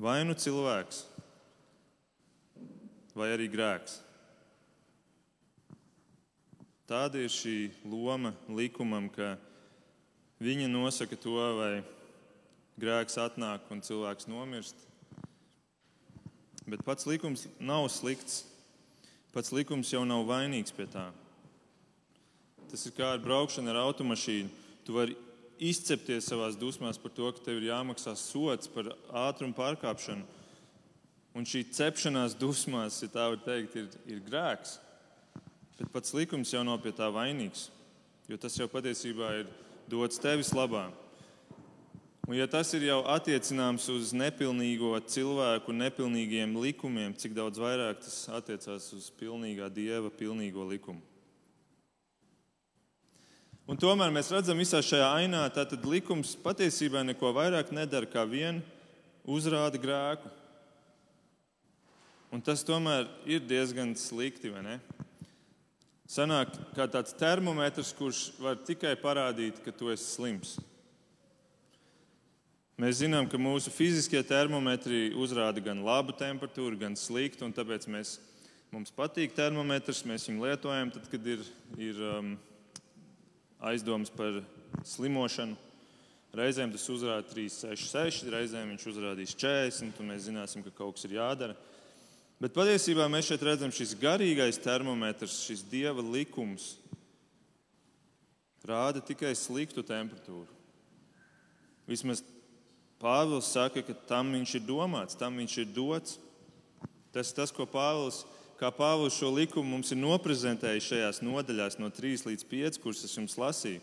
[0.00, 1.02] Vai nu cilvēks,
[3.18, 3.98] vai arī grēks.
[6.88, 9.34] Tāda ir šī loma likumam, ka
[10.40, 11.72] viņa nosaka to, vai
[12.80, 14.86] grēks atnāk un cilvēks nomirst.
[16.68, 18.44] Bet pats likums nav slikts.
[19.34, 21.08] Pats likums jau nav vainīgs pie tā.
[22.68, 24.48] Tas ir kā ar braukšanu ar automašīnu.
[24.84, 25.16] Tu vari
[25.58, 28.92] izcepties savā dusmās par to, ka tev ir jāmaksā sots par
[29.26, 30.37] ātrumu pārkāpšanu.
[31.38, 34.80] Un šī cepšanās dusmās, ja tā var teikt, ir, ir grēks.
[35.78, 37.68] Bet pats likums jau nav pie tā vainīgs,
[38.26, 39.52] jo tas jau patiesībā ir
[39.86, 40.88] dots tevis labā.
[42.26, 48.18] Un, ja tas ir jau attiecināms uz nepilnīgo cilvēku, nepilnīgiem likumiem, cik daudz vairāk tas
[48.40, 51.04] attiecās uz pilnīgā dieva, pilnīgo likumu.
[53.68, 58.58] Un tomēr mēs redzam, visā šajā ainā, ka likums patiesībā neko vairāk nedara, kā vien
[59.22, 60.34] uzrāda grēku.
[62.28, 64.50] Un tas tomēr ir diezgan slikti?
[66.08, 70.58] Sanāk kā tāds termometrs, kurš var tikai parādīt, ka tu esi slims.
[72.78, 78.12] Mēs zinām, ka mūsu fiziskie termometri uzrāda gan labu temperatūru, gan sliktu, un tāpēc mēs,
[78.70, 80.04] mums patīk termometrs.
[80.06, 81.42] Mēs viņu lietojam, tad, kad ir,
[81.80, 82.36] ir um,
[83.72, 84.42] aizdomas par
[84.86, 85.56] slimošanu.
[86.38, 91.16] Reizēm tas uzrāda 366, reizēm viņš uzrādīs 40, un mēs zināsim, ka kaut kas ir
[91.16, 91.56] jādara.
[92.38, 96.76] Bet patiesībā mēs šeit redzam, šis garīgais termometrs, šis dieva likums,
[98.62, 100.46] rāda tikai sliktu temperatūru.
[101.88, 102.22] Vismaz
[102.98, 106.16] Pāvils saka, ka tam viņš ir domāts, tam viņš ir dots.
[107.14, 108.24] Tas ir tas, ko Pāvils,
[108.58, 113.14] kā Pāvils šo likumu mums ir noprezentējis šajās nodaļās, no 3 līdz 5, kuras es
[113.14, 113.82] jums lasīju,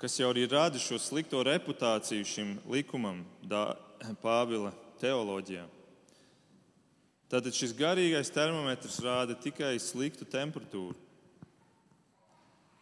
[0.00, 3.24] kas jau arī rada šo slikto reputāciju šim likumam,
[4.24, 5.64] Pāvila teoloģijā.
[7.32, 10.98] Tātad šis garīgais termometrs rāda tikai sliktu temperatūru.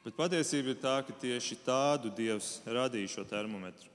[0.02, 3.86] Bet patiesība ir tā, ka tieši tādu Dievs radīja šo termometru.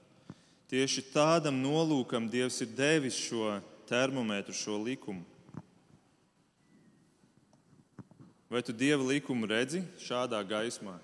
[0.70, 3.58] Tieši tādam nolūkam Dievs ir devis šo
[3.90, 5.26] termometru, šo likumu.
[8.48, 10.96] Vai tu Dieva likumu redzi šādā gaismā?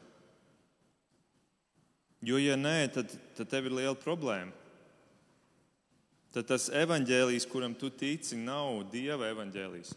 [2.24, 4.61] Jo, ja nē, tad, tad tev ir liela problēma.
[6.32, 9.92] Tad tas evaņģēlijs, kuram tu tici, nav Dieva evaņģēlijs.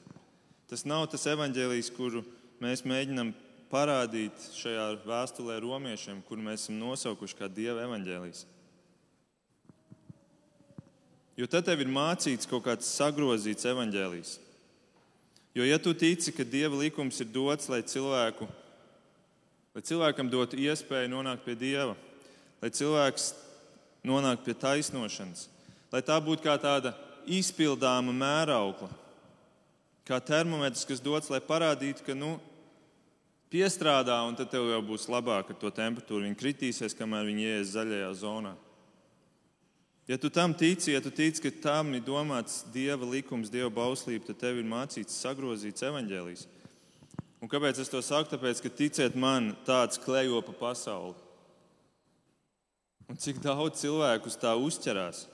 [0.68, 2.26] Tas nav tas evaņģēlijs, kuru
[2.64, 3.32] mēs mēģinām
[3.72, 8.44] parādīt šajā vēstulē romiešiem, kur mēs esam nosaukuši kā Dieva evaņģēlijas.
[11.36, 14.36] Jo tad tev ir mācīts kaut kāds sagrozīts evaņģēlijs.
[15.56, 18.48] Jo, ja tu tici, ka Dieva likums ir dots, lai, cilvēku,
[19.76, 21.96] lai cilvēkam dotu iespēju nonākt pie Dieva,
[22.60, 23.34] lai cilvēks
[24.04, 25.48] nonāktu pie taisnošanas,
[25.96, 26.92] lai tā būtu kā tāda
[27.24, 28.90] izpildāma mēraukla,
[30.06, 32.36] kā termometrs, kas dots, lai parādītu, ka nu,
[33.52, 36.26] piestrādā, un tad tev jau būs labāk ar to temperatūru.
[36.28, 38.52] Viņa kritīsies, kamēr viņa ies zaļajā zonā.
[40.06, 44.28] Ja tu tam tici, ja tu tici, ka tam ir domāts dieva likums, dieva bauslība,
[44.28, 46.44] tad tev ir mācīts sagrozīts evaņģēlijs.
[47.42, 48.30] Un kāpēc es to saku?
[48.34, 51.16] Tāpēc, ka ticiet man, tāds klejo pa pasauli.
[53.10, 55.26] Un cik daudz cilvēku uz tā uzķerās?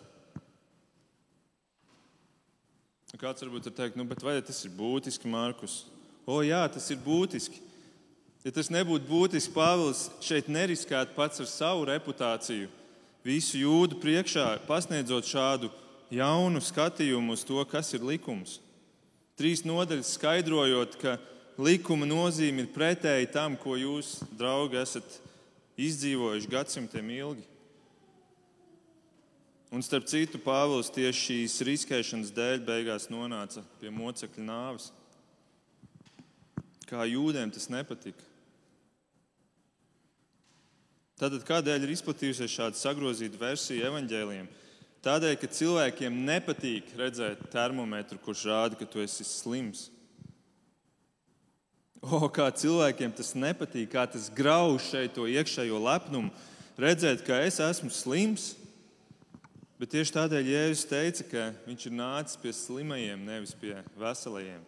[3.19, 5.81] Kāds varbūt ir teikt, nu, vai tas ir būtiski, Mārkus?
[6.23, 7.59] O, jā, tas ir būtiski.
[8.45, 12.69] Ja tas nebūtu būtiski, Pāvils šeit neriskētu pats ar savu reputāciju,
[13.27, 15.69] visu jūdu priekšā, pasniedzot šādu
[16.13, 18.59] jaunu skatījumu uz to, kas ir likums.
[19.37, 21.17] Trīs nodaļas skaidrojot, ka
[21.61, 25.19] likuma nozīme ir pretēji tam, ko jūs, draugi, esat
[25.81, 27.50] izdzīvojuši gadsimtiem ilgi.
[29.71, 34.89] Un starp citu, Pāvils tieši šīs riskēšanas dēļ beigās nonāca pie mocekļa nāves.
[36.89, 38.27] Kā jūdiem tas nepatika.
[41.15, 44.51] Tātad kādēļ ir izplatījusies šāda sagrozīta versija evaņģēliem?
[45.07, 49.87] Tādēļ, ka cilvēkiem nepatīk redzēt termometru, kurš rāda, ka tu esi slims.
[52.03, 56.33] O, kā cilvēkiem tas nepatīk, kā tas grauž šeit to iekšējo lepnumu,
[56.75, 58.57] redzēt, ka es esmu slims
[59.81, 64.59] Bet tieši tādēļ Jēzus teica, ka viņš ir nācis pie slimajiem, nevis pie veselajiem.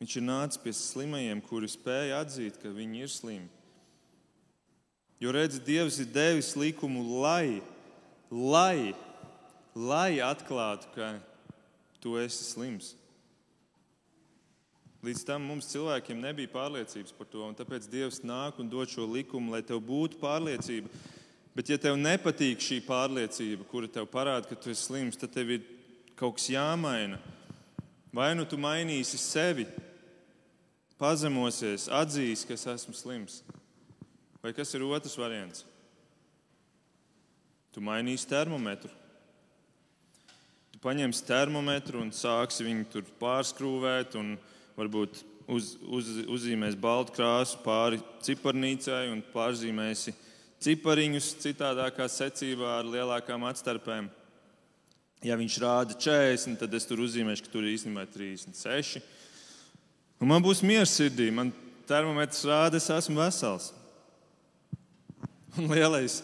[0.00, 3.50] Viņš ir nācis pie slimajiem, kuri spēja atzīt, ka viņi ir slimi.
[5.20, 7.60] Jo redziet, Dievs ir devis likumu, lai,
[8.32, 8.96] lai,
[9.76, 11.12] lai atklātu, ka
[12.00, 12.94] tu esi slims.
[15.04, 19.04] Līdz tam mums cilvēkiem nebija pārliecības par to, un tāpēc Dievs nāk un dod šo
[19.04, 20.88] likumu, lai tev būtu pārliecība,
[21.54, 25.50] Bet, ja tev nepatīk šī pārliecība, kura tev parāda, ka tu esi slims, tad tev
[25.56, 25.64] ir
[26.18, 27.18] kaut kas jāmaina.
[28.14, 29.66] Vai nu tu mainīsi sevi,
[31.00, 33.40] pazemosies, atzīsi, ka es esmu slims,
[34.42, 35.64] vai kas ir otrs variants?
[37.70, 38.90] Tu mainīsi termometru.
[40.70, 44.34] Tu paņemsi termometru un sāksi viņu tur pārskrūvēt, un
[44.78, 50.14] varbūt uz, uz, uzzīmēs baltu krāsu pāri ciparnīcai un pārzīmēsi
[50.60, 54.10] cipariņus citādākā secībā ar lielākām atstarpēm.
[55.24, 59.02] Ja viņš rāda 40, tad es tur uzzīmēšu, ka tur ir īstenībā 36.
[60.20, 61.52] Un man būs miers sirdī, man
[61.88, 63.70] termometrs rāda, es esmu vesels.
[65.58, 66.20] Un lielais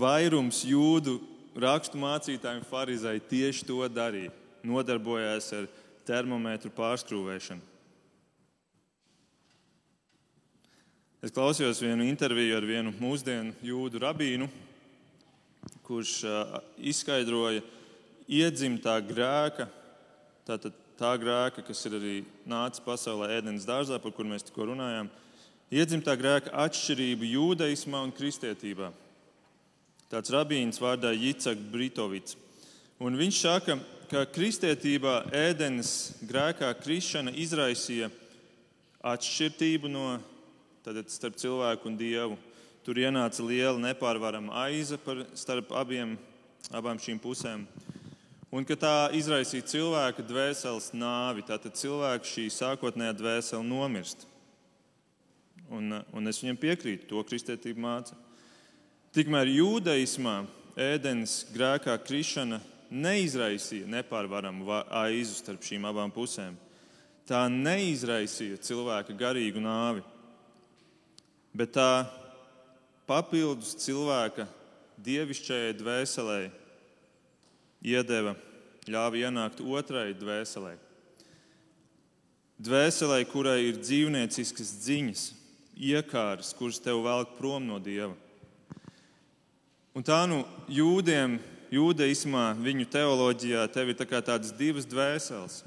[0.00, 1.18] vairums jūdu
[1.60, 4.32] rakstu mācītājiem Pharizai tieši to darīja.
[4.66, 5.68] Nodarbojās ar
[6.08, 7.69] termometru pārskrūvēšanu.
[11.20, 14.46] Es klausījos vienu interviju ar vienu mūsdienu jūdu rabīnu,
[15.84, 16.14] kurš
[16.80, 17.60] izskaidroja
[18.24, 19.66] iedzimtā grēka,
[20.48, 22.14] tātad tā grēka, kas ir arī
[22.48, 25.12] nācis pasaulē ēdienas dārzā, par kur mēs tikko runājām,
[25.68, 28.88] iedzimtā grēka atšķirību jūdaismā un kristietībā.
[30.08, 32.40] Tāds rabīns vārdā Jicak Britovits.
[32.96, 33.76] Un viņš saka,
[34.08, 38.08] ka kristietībā ēdienas grēkā krišana izraisīja
[39.04, 40.08] atšķirību no
[40.84, 42.38] tad starp cilvēku un dievu.
[42.84, 46.16] Tur ienāca liela nepārvarama aiza par, starp abiem,
[46.72, 47.66] abām šīm pusēm.
[48.50, 54.24] Un ka tā izraisīja cilvēka dvēseles nāvi, tātad cilvēka šī sākotnējā dvēsele nomirst.
[55.70, 58.16] Un, un es viņam piekrītu, to kristietība māca.
[59.14, 60.40] Tikmēr jūdaismā
[60.80, 62.58] ēdienas grēkā krišana
[62.90, 66.56] neizraisīja nepārvaramu aizu starp šīm abām pusēm.
[67.28, 70.02] Tā neizraisīja cilvēka garīgu nāvi
[71.56, 72.06] bet tā
[73.08, 74.46] papildus cilvēka
[75.00, 76.40] dievišķajai dvēselē
[77.82, 78.36] iedeva,
[78.90, 80.76] ļāva ienākt otrai dvēselē.
[82.60, 85.22] Dvēselē, kurai ir dzīvnieciskas dziņas,
[85.80, 88.12] iekāras, kuras tev velk prom no dieva.
[89.96, 91.38] Un tā nu jūdiem,
[91.72, 95.62] jūdeismā, viņu teoloģijā, tev ir tā tādas divas dvēseles.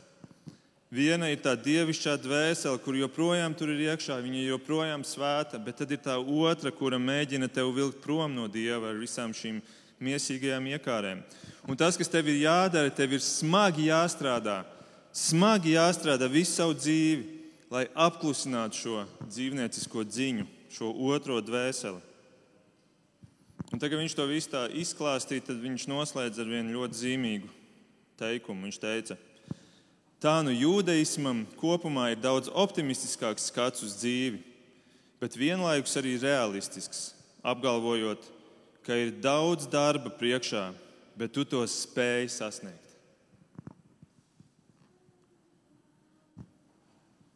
[0.94, 5.80] Viena ir tā dievišķā dvēsele, kur joprojām tur ir iekšā, viņa ir joprojām svēta, bet
[5.82, 9.58] tad ir tā otra, kura mēģina tevi vilkt prom no dieva ar visām šīm
[10.04, 11.24] mīsīgajām iekārēm.
[11.66, 14.60] Un tas, kas tev ir jādara, tev ir smagi jāstrādā,
[15.10, 17.26] smagi jāstrādā visu savu dzīvi,
[17.74, 20.46] lai apklusinātu šo dzīvniecisko dziņu,
[20.78, 22.02] šo otro dvēseli.
[23.74, 27.54] Un tagad viņš to visu tā izklāstīja, tad viņš noslēdz ar vienu ļoti zīmīgu
[28.22, 28.68] teikumu.
[28.68, 29.18] Viņš teica,
[30.24, 34.40] tā nu jūdaismam kopumā ir daudz optimistiskāks skats uz dzīvi,
[35.20, 37.12] bet vienlaikus arī realistisks,
[37.44, 38.24] apgalvojot,
[38.88, 40.70] ka ir daudz darba priekšā,
[41.20, 42.80] bet tu to spēj sasniegt.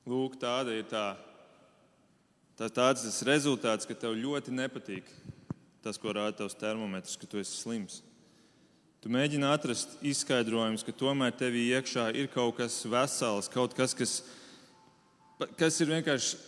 [0.08, 1.18] Lūk, tāda ir tā,
[2.56, 5.12] tā tāds tas rezultāts, ka tev ļoti nepatīk
[5.84, 8.00] tas, ko rāda tavs termometrs, ka tu esi slims.
[9.02, 14.16] Tu mēģini atrast izskaidrojumus, ka tomēr tevī iekšā ir kaut kas vesels, kaut kas, kas,
[15.60, 16.40] kas ir vienkārši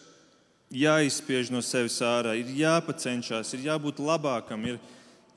[0.74, 4.80] jāizspiež no sevis ārā, ir jāpacenšas, ir jābūt labākam, ir,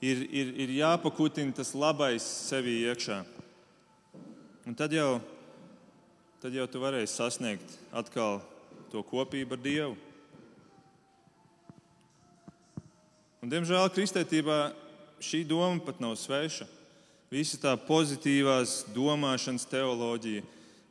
[0.01, 3.23] ir, ir, ir jāpakutina tas labais sevī iekšā.
[4.69, 5.21] Un tad jau,
[6.41, 8.41] tad jau tu varēsi sasniegt atkal
[8.93, 9.97] to kopību ar Dievu.
[13.43, 14.71] Un, diemžēl kristietībā
[15.23, 16.69] šī doma pat nav sveša.
[17.33, 20.43] Visa tā pozitīvās domāšanas teoloģija,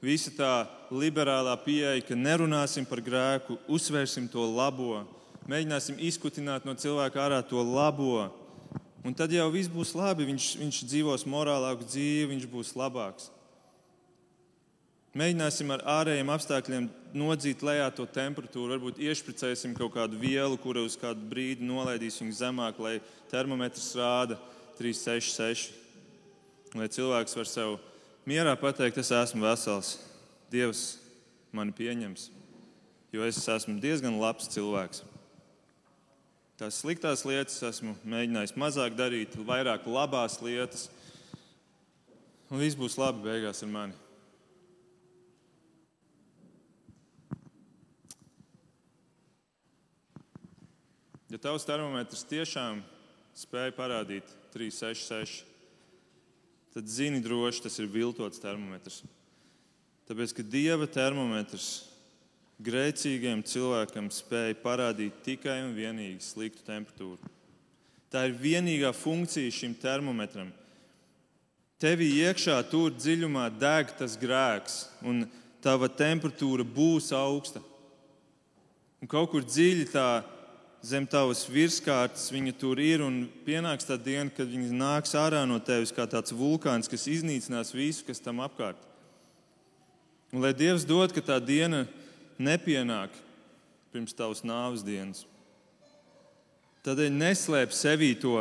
[0.02, 0.54] visa tā
[0.90, 5.04] liberālā pieeja, ka nerunāsim par grēku, uzsvērsim to labo,
[5.46, 8.32] mēģināsim izkutināt no cilvēka ārā to labo.
[9.06, 13.30] Un tad jau viss būs labi, viņš, viņš dzīvos morālāku dzīvi, viņš būs labāks.
[15.18, 16.88] Mēģināsim ar ārējiem apstākļiem
[17.22, 18.78] nodzīt lejā to temperatūru.
[18.78, 22.96] Varbūt iešpricēsim kaut kādu vielu, kura uz kādu brīdi nolaidīs viņu zemāk, lai
[23.30, 24.40] termometrs rāda
[24.80, 25.81] 366.
[26.78, 27.78] Lai cilvēks var sev
[28.28, 29.98] mierā pateikt, es esmu vesels,
[30.52, 31.00] Dievs
[31.56, 32.30] mani pieņems,
[33.12, 35.04] jo es esmu diezgan labs cilvēks.
[36.60, 40.90] Tās sliktās lietas esmu mēģinājis mazāk darīt, vairāk labās lietas,
[42.52, 43.98] un viss būs labi beigās ar mani.
[51.32, 52.84] Ja tavs termometrs tiešām
[53.40, 55.46] spēja parādīt 366,
[56.74, 59.02] tad zini droši, tas ir viltots termometrs.
[60.10, 61.70] Tāpēc, ka dieva termometrs
[62.62, 67.32] grēcīgiem cilvēkam spēja parādīt tikai un vienīgi sliktu temperatūru.
[68.12, 70.52] Tā ir vienīgā funkcija šim termometram.
[71.82, 75.24] Tevī iekšā, tur dziļumā deg tas grēks, un
[75.64, 77.64] tava temperatūra būs augsta.
[79.02, 80.22] Un kaut kur dziļi tā
[80.82, 85.60] zem tavas virskārtas viņa tur ir, un pienāks tā diena, kad viņa nāks ārā no
[85.62, 88.80] tevis kā tāds vulkāns, kas iznīcinās visu, kas tam apkārt.
[90.32, 91.84] Un lai Dievs dod, ka tā diena
[92.40, 93.14] nepienāk
[93.92, 95.26] pirms tavas nāves dienas.
[96.82, 98.40] Tādēļ neslēp sevī to,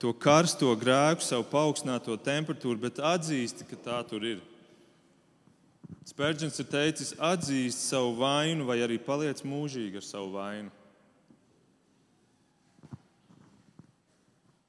[0.00, 4.40] to karsto grēku, savu paaugstināto temperatūru, bet atzīsti, ka tā tur ir.
[6.06, 10.70] Spērģents ir teicis, atzīst savu vainu, vai arī paliec mūžīgi ar savu vainu.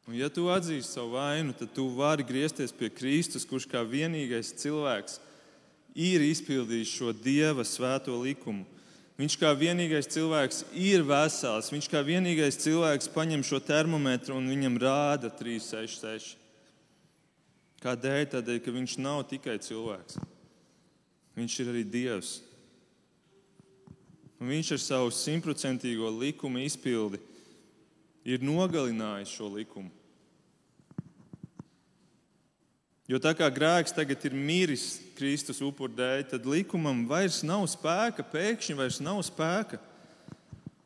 [0.08, 4.54] Un, ja tu atzīsti savu vainu, tad tu vari griezties pie Kristus, kurš kā vienīgais
[4.56, 5.18] cilvēks
[6.00, 8.64] ir izpildījis šo Dieva svēto likumu.
[9.18, 11.72] Viņš kā vienīgais cilvēks ir vesels.
[11.74, 16.38] Viņš kā vienīgais cilvēks paņem šo termometru un viņam rāda 366.
[17.82, 18.28] Kādēļ?
[18.32, 20.22] Tādēļ, ka viņš nav tikai cilvēks.
[21.38, 22.38] Viņš ir arī Dievs.
[24.38, 27.20] Un viņš ar savu simtprocentīgo likuma izpildi
[28.28, 29.97] ir nogalinājis šo likumu.
[33.08, 38.26] Jo tā kā grēks tagad ir miris Kristus upuru dēļ, tad likumam vairs nav spēka,
[38.34, 39.80] pēkšņi vairs nav spēka.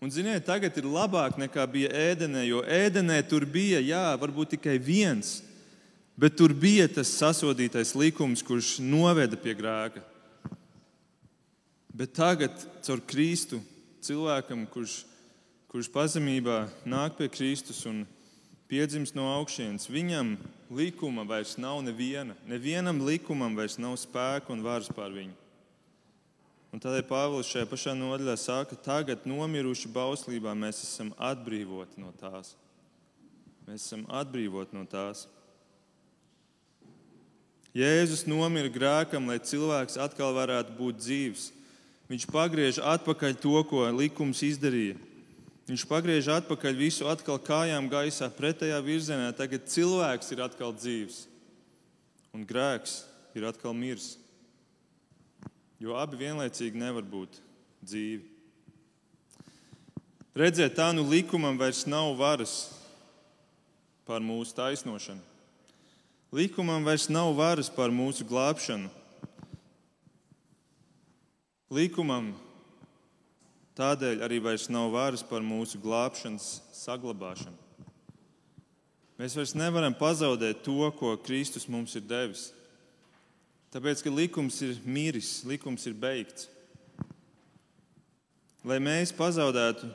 [0.02, 4.78] Un, ziniet, tagad ir labāk nekā bija ēdenē, jo ēdenē tur bija, jā, varbūt tikai
[4.82, 5.40] viens,
[6.18, 10.06] bet tur bija tas sasodītais likums, kurš noveda pie grēka.
[11.94, 12.54] Bet tagad,
[12.86, 13.64] caur Kristu,
[14.06, 15.04] cilvēkam, kurš,
[15.74, 18.06] kurš pazemībā nāk pie Kristus un
[18.72, 20.38] piedzimst no augšas, viņam
[20.72, 22.38] likuma vairs nav neviena.
[22.48, 25.36] Nevienam likumam vairs nav spēka un varas pār viņu.
[26.72, 32.54] Un tādēļ Pāvils šajā pašā nodaļā saka, tagad nomiruši bauslībā mēs esam atbrīvoti no tās.
[33.68, 35.26] Mēs esam atbrīvoti no tās.
[37.76, 41.50] Jēzus nomira grēkam, lai cilvēks atkal varētu būt dzīves.
[42.12, 44.96] Viņš pagriež atpakaļ to, ko likums izdarīja.
[45.72, 49.30] Viņš pagriež atpakaļ visu atkal kājām gaisā, pretējā virzienā.
[49.32, 51.22] Tagad cilvēks ir atkal dzīves,
[52.36, 52.98] un grēks
[53.40, 54.18] ir atkal miris.
[55.80, 57.40] Jo abi vienlaicīgi nevar būt
[57.88, 58.28] dzīvi.
[60.36, 62.58] Redziet, tā nu likumam vairs nav varas
[64.04, 65.24] pār mūsu taisnošanu.
[66.36, 68.92] Likumam vairs nav varas pār mūsu glābšanu.
[71.72, 72.34] Likumam
[73.82, 77.58] tādēļ arī vairs nav varas par mūsu glābšanas saglabāšanu.
[79.22, 82.48] Mēs vairs nevaram pazaudēt to, ko Kristus mums ir devis.
[83.72, 86.48] Tāpēc, ka likums ir miris, likums ir beigts.
[88.68, 89.88] Lai mēs pazaudētu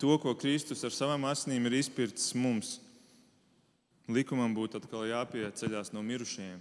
[0.00, 2.74] to, ko Kristus ar savām asinīm ir izpircis mums,
[4.10, 6.58] likumam būtu atkal jāpieceļās no mirušajiem.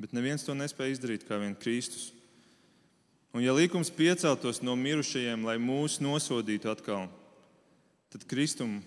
[0.00, 2.08] Bet neviens to nespēja izdarīt kā vien Kristus.
[3.30, 7.06] Un ja likums pieceltos no mirušajiem, lai mūs nosodītu atkal,
[8.10, 8.80] tad Kristum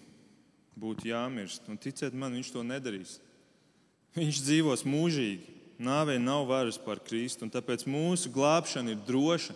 [0.79, 1.63] būtu jāmirst.
[1.71, 3.19] Un ticiet man, viņš to nedarīs.
[4.17, 5.61] Viņš dzīvos mūžīgi.
[5.83, 9.55] Nāvei nav varas pār Kristu, un tāpēc mūsu glābšana ir droša.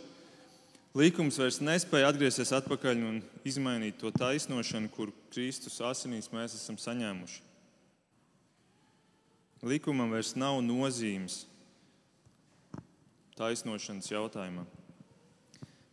[0.98, 7.44] Likums vairs nespēja atgriezties atpakaļ un izmainīt to taisnošanu, kur Kristus asinīs mēs esam saņēmuši.
[9.68, 11.44] Likumam vairs nav nozīmes
[13.38, 14.66] taisnošanas jautājumā.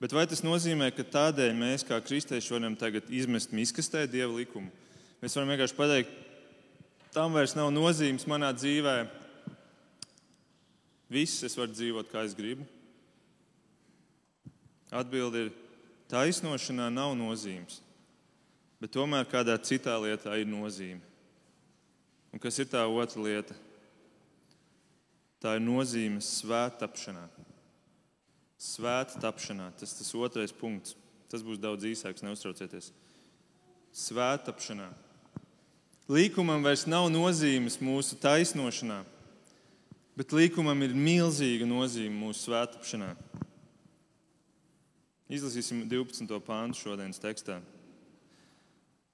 [0.01, 4.73] Bet vai tas nozīmē, ka tādēļ mēs, kā kristieši, varam tagad izmest miskastē dievu likumu?
[5.23, 6.11] Mēs varam vienkārši pateikt,
[7.15, 8.97] tam vairs nav nozīmes manā dzīvē.
[11.15, 12.67] Viss es varu dzīvot, kā es gribu.
[14.95, 15.51] Atbilde ir,
[16.13, 17.81] taisnošanā nav nozīmes,
[18.83, 21.01] bet tomēr kādā citā lietā ir nozīme.
[22.35, 23.55] Un kas ir tā otra lieta?
[25.39, 27.29] Tā ir nozīme svētapšanā.
[28.65, 30.97] Svētapšanā tas ir tas otrais punkts.
[31.29, 32.93] Tas būs daudz īsāks, neuztraucieties.
[33.95, 34.87] Svētapšanā.
[36.09, 39.01] Līkumam vairs nav nozīmes mūsu taisnošanā,
[40.19, 43.15] bet līkumam ir milzīga nozīme mūsu svētapšanā.
[45.33, 46.29] Izlasīsim 12.
[46.45, 47.57] pāntu šodienas tekstā.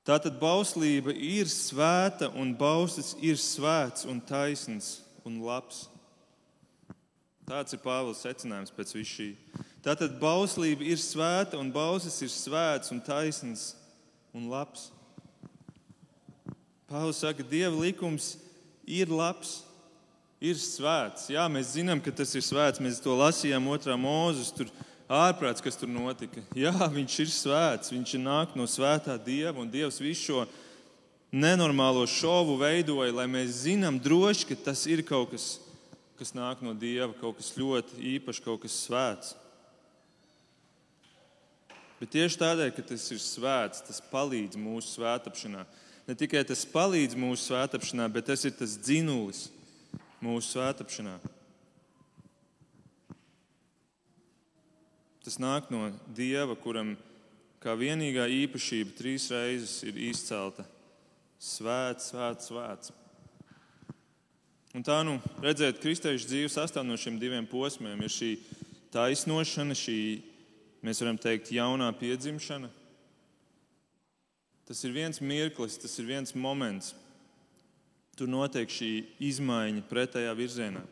[0.07, 4.99] Tātad bauslība ir svēta, un bauslis ir svēts, un taisns
[5.29, 5.87] un labs.
[7.51, 9.29] Tāds ir Pāvils secinājums pēc visu šī.
[9.83, 13.73] Tātad bauslība ir svēta, un bauslis ir svēts, un taisns
[14.31, 14.93] un labs.
[16.87, 18.37] Pāvils saka, ka Dieva likums
[18.87, 19.65] ir labs,
[20.39, 21.27] ir svēts.
[21.35, 22.79] Jā, mēs zinām, ka tas ir svēts.
[22.79, 24.53] Mēs to lasījām otrā mūzes.
[24.55, 24.71] Tur
[25.11, 26.45] ārprāts, kas tur notika.
[26.55, 30.45] Jā, viņš ir svēts, viņš ir nāk no svētā dieva, un Dievs visu šo
[31.35, 35.49] nenormālo šovu veidoja, lai mēs zinām droši, ka tas ir kaut kas,
[36.21, 39.33] kas nāk no dieva, kaut kas ļoti īpašs, kaut kas svēts.
[42.01, 45.64] Bet tieši tādēļ, ka tas ir svēts, tas palīdz mūsu svētāpšanā.
[46.09, 49.47] Ne tikai tas palīdz mūsu svētāpšanā, bet tas ir tas dzinulis
[50.21, 51.16] mūsu svētāpšanā.
[55.25, 56.95] Tas nāk no Dieva, kuram
[57.61, 60.64] kā vienīgā īpašība trīs reizes ir izcelta
[61.41, 63.00] svēts, svēts, svēts.
[64.71, 67.99] Un tā, nu, redzēt, kristiešu dzīve sastāv no šiem diviem posmiem.
[68.07, 68.29] Ir šī
[68.95, 69.97] taisnošana, šī,
[70.87, 72.71] mēs varam teikt, jaunā piedzimšana.
[74.71, 76.95] Tas ir viens mirklis, tas ir viens moments.
[78.14, 78.93] Tur notiek šī
[79.33, 80.85] izmaiņa pretējā virzienā.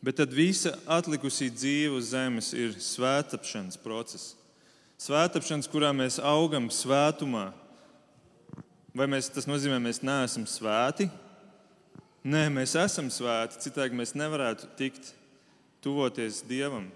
[0.00, 4.32] Bet tad visa atlikusī dzīve uz zemes ir svētāpšanas process.
[5.00, 7.50] Svētāpšanas, kurā mēs augam svētumā.
[8.96, 11.10] Vai mēs, tas nozīmē, ka mēs neesam svēti?
[12.20, 13.56] Nē, mēs esam svēti.
[13.64, 15.14] Citādi mēs nevarētu tikt
[15.80, 16.90] tuvoties Dievam.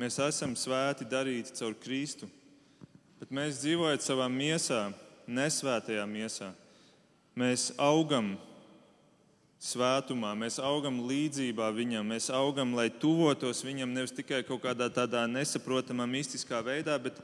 [0.00, 2.24] Mēs esam svēti darīti caur Kristu.
[3.20, 4.86] Bet mēs dzīvojam savā miesā,
[5.28, 6.48] nesvētajā miesā.
[7.36, 8.38] Mēs augam
[9.60, 15.26] svētumā, mēs augam līdzībā viņam, mēs augam, lai tuvotos viņam nevis tikai kaut kādā tādā
[15.28, 17.20] nesaprotamā, mistiskā veidā, bet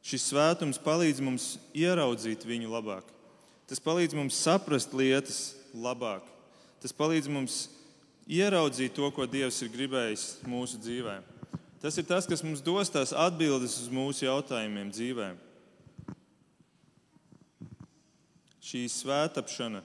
[0.00, 3.12] šis svētums palīdz mums ieraudzīt viņu labāk.
[3.68, 6.32] Tas palīdz mums saprast lietas labāk.
[6.82, 7.66] Tas palīdz mums
[8.26, 11.16] ieraudzīt to, ko Dievs ir gribējis mūsu dzīvē.
[11.80, 15.28] Tas ir tas, kas mums dos tās atbildes uz mūsu jautājumiem dzīvē.
[18.66, 19.84] Šī svētāpšana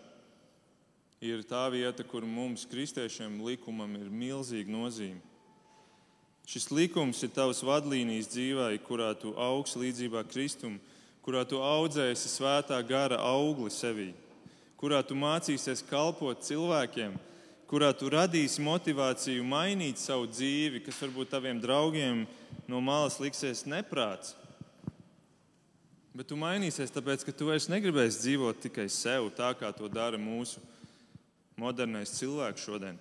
[1.21, 5.21] ir tā vieta, kur mums, kristiešiem, likumam ir milzīga nozīme.
[6.49, 10.79] Šis likums ir tavs vadlīnijas dzīvē, kurā tu augsi līdzībā Kristum,
[11.21, 14.09] kurā tu audzēsi svētā gara augli sevī,
[14.81, 17.13] kurā tu mācīsies kalpot cilvēkiem,
[17.69, 22.25] kurā tu radīsi motivāciju mainīt savu dzīvi, kas varbūt taviem draugiem
[22.67, 24.33] no malas liksies neprāts.
[26.11, 30.19] Bet tu mainīsies, tāpēc ka tu vairs negribēsi dzīvot tikai sev, tā kā to dara
[30.19, 30.59] mūsu
[31.61, 32.99] modernais cilvēks šodien.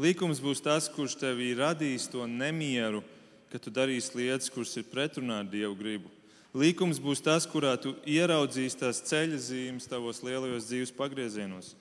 [0.00, 3.04] Līkums būs tas, kurš tevī radīs to nemieru,
[3.52, 6.15] ka tu darīsi lietas, kuras ir pretrunā ar Dievu gribu.
[6.56, 11.74] Līkums būs tas, kurā tu ieraudzīsi tās ceļa zīmes tavos lielajos dzīves pagriezienos.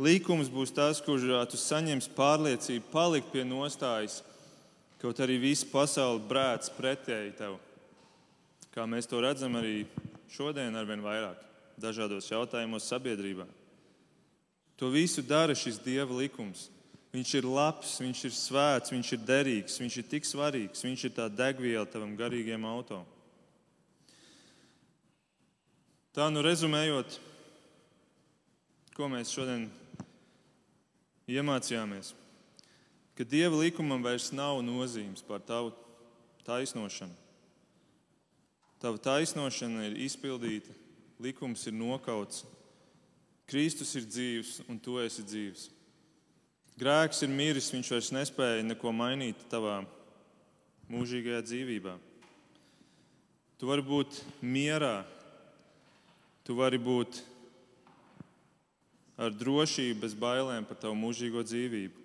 [0.00, 4.22] Līkums būs tas, kurā tu saņemsi pārliecību, palikt pie nostājas,
[5.02, 7.56] Kaut arī visa pasaule brēc pretēji tev.
[8.70, 9.80] Kā mēs to redzam arī
[10.30, 11.40] šodien, arvien vairāk,
[11.82, 13.48] dažādos jautājumos sabiedrībā.
[14.78, 16.68] To visu dara šis Dieva likums.
[17.12, 21.12] Viņš ir labs, viņš ir svēts, viņš ir derīgs, viņš ir tik svarīgs, viņš ir
[21.18, 23.02] tā degviela tavam garīgiem auto.
[26.12, 27.14] Tā nu rezumējot,
[28.92, 29.62] ko mēs šodien
[31.32, 32.10] iemācījāmies,
[33.16, 35.70] ka Dieva likumam vairs nav nozīmes par tavu
[36.44, 37.16] taisnošanu.
[38.82, 40.74] Tava taisnošana ir izpildīta,
[41.22, 42.42] likums ir nokauts,
[43.48, 45.64] Kristus ir dzīvs un tu esi dzīvs.
[46.76, 49.80] Grēks ir miris, viņš vairs nespēja neko mainīt tavā
[50.92, 51.96] mūžīgajā dzīvībā.
[53.56, 55.06] Tu vari būt mierā,
[56.46, 57.22] tu vari būt
[59.22, 61.98] ar drošību, bez bailēm par tavu mūžīgo dzīvību.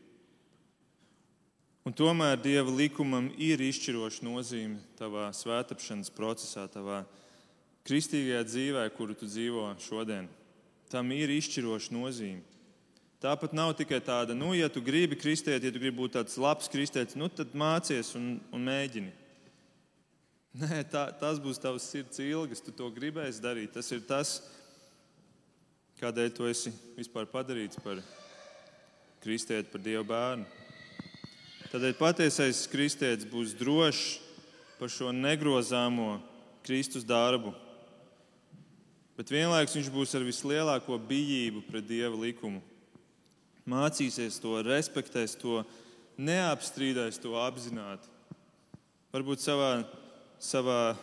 [1.88, 7.06] Un tomēr Dieva likumam ir izšķiroša nozīme tavā svētāpšanas procesā, tavā
[7.88, 10.28] kristīgajā dzīvē, kuru tu dzīvo šodien.
[10.92, 12.44] Tam ir izšķiroša nozīme.
[13.24, 16.68] Tāpat nav tikai tāda, nu, ja tu gribi kristēt, ja tu gribi būt tāds labs
[16.70, 19.10] kristēts, nu, tad mācies un, un mēģini.
[20.56, 23.74] Nē, tā, tas būs tavs sirds ilgas, tu to gribēsi darīt.
[23.76, 24.38] Tas ir tas,
[26.00, 28.00] kādēļ tu esi vispār padarīts par
[29.24, 30.48] kristieti, par Dieva bērnu.
[31.68, 34.22] Tādēļ patiesais kristietis būs drošs
[34.80, 36.22] par šo negrozāmo
[36.64, 37.52] Kristus darbu.
[39.18, 42.62] Bet vienlaikus viņš būs ar vislielāko bijību pret Dieva likumu.
[43.68, 45.64] Mācīsies to, respektēs to,
[46.18, 48.08] neapstrīdēs to apzināti.
[49.12, 49.72] Varbūt savā,
[50.44, 50.96] savā,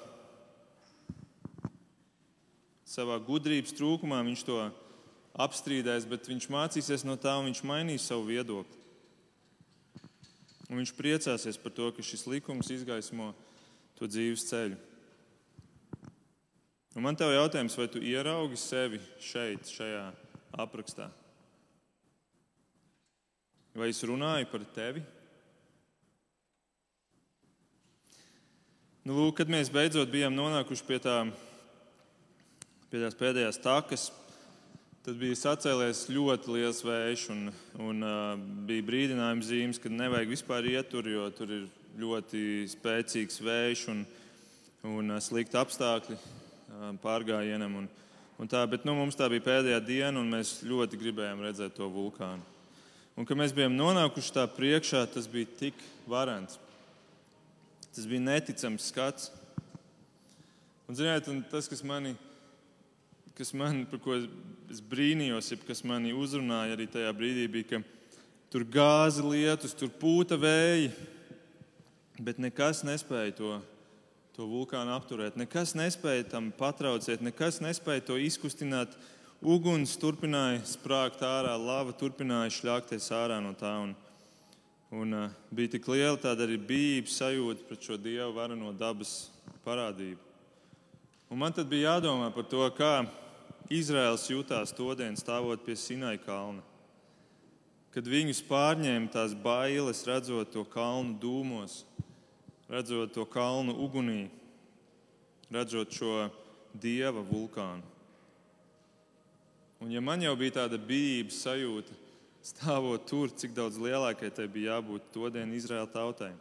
[2.87, 4.59] savā gudrības trūkumā viņš to
[5.35, 8.83] apstrīdēs, bet viņš mācīsies no tā un viņš mainīs savu viedokli.
[10.71, 13.33] Un viņš priecāsies par to, ka šis likums izgaismo
[13.99, 14.79] to dzīves ceļu.
[16.95, 20.07] Un man te ir jautājums, vai tu ieraugi sevi šeit, šajā
[20.63, 21.09] aprakstā?
[23.75, 25.03] Vai es runāju par tevi?
[29.05, 31.19] Nu, lūk, kad mēs beidzot bijām nonākuši pie, tā,
[32.89, 34.11] pie tās pēdējās takas,
[35.05, 37.41] Tad bija sacēlies ļoti liels vējš, un,
[37.85, 41.67] un uh, bija brīdinājums zīmes, ka nevajag vispār iet tur, jo tur ir
[42.01, 44.01] ļoti spēcīgs vējš un,
[44.89, 47.77] un uh, slikti apstākļi uh, pārgājienam.
[47.83, 47.91] Un,
[48.41, 51.91] un tā, bet nu, mums tā bija pēdējā diena, un mēs ļoti gribējām redzēt to
[51.93, 52.41] vulkānu.
[53.13, 56.57] Un, kad mēs bijām nonākuši tā priekšā, tas bija tik varants.
[57.95, 59.31] Tas bija neticams skats.
[60.89, 62.17] Un, ziniet, un tas, kas manī
[63.35, 64.15] kas man, par ko
[64.71, 67.81] es brīnījos, ja kas mani uzrunāja arī tajā brīdī, bija, ka
[68.53, 70.93] tur gāzi lietus, tur pūta vēji,
[72.23, 73.57] bet nekas nespēja to,
[74.37, 75.39] to vulkānu apturēt.
[75.41, 78.95] Nekas nespēja tam patraucēt, nekas nespēja to izkustināt.
[79.45, 83.75] Uguns turpināja sprāgt ārā, lava turpināja šļākties ārā no tā.
[83.83, 83.97] Un,
[84.95, 89.33] un, uh, bija tik liela tāda arī bijības sajūta pret šo dievu varano dabas
[89.65, 90.21] parādību.
[91.33, 92.93] Un man tad bija jādomā par to, kā
[93.73, 96.63] Izraels jutās todien stāvot pie Sinai kalna.
[97.95, 101.83] Kad viņus pārņēma tās bailes, redzot to kalnu dūmos,
[102.71, 104.29] redzot to kalnu ugunī,
[105.51, 106.29] redzot šo
[106.75, 107.83] dieva vulkānu.
[109.83, 111.97] Un, ja man jau bija tāda bijības sajūta,
[112.45, 116.33] stāvot tur, cik daudz lielākai tai bija jābūt todien Izraēla tautai.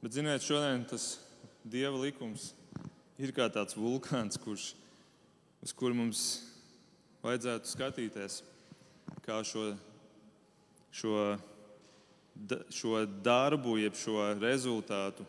[0.00, 1.16] Bet, ziniet, šodien tas
[1.66, 2.52] dieva likums
[3.20, 4.70] ir kā tāds vulkāns, kurš
[5.64, 6.24] uz kuru mums
[7.24, 8.40] vajadzētu skatīties,
[9.26, 9.70] kā šo,
[10.94, 11.14] šo,
[12.70, 15.26] šo darbu, jeb šo rezultātu,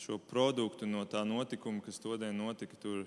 [0.00, 3.06] šo produktu no tā notikuma, kas todien notika tur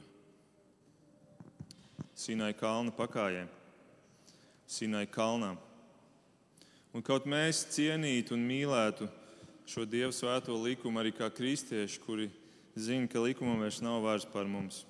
[2.14, 3.48] Sinai kalna pakājē,
[4.68, 5.56] Sinai kalnā.
[6.94, 9.10] Un kaut mēs cienītu un mīlētu
[9.70, 12.30] šo Dieva svēto likumu arī kā kristieši, kuri
[12.76, 14.84] zina, ka likumam vairs nav vairs par mums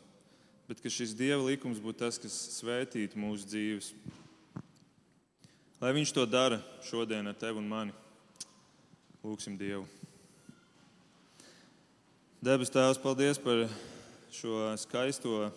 [0.67, 3.91] bet ka šis Dieva likums būtu tas, kas svētītu mūsu dzīves.
[5.82, 7.93] Lai Viņš to dara šodien ar tevi un mani.
[9.24, 9.84] Lūksim Dievu.
[12.43, 13.65] Debes Tēvs, paldies par
[14.34, 15.51] šo skaisto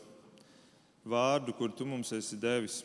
[1.07, 2.83] vārdu, kur Tu mums esi devis,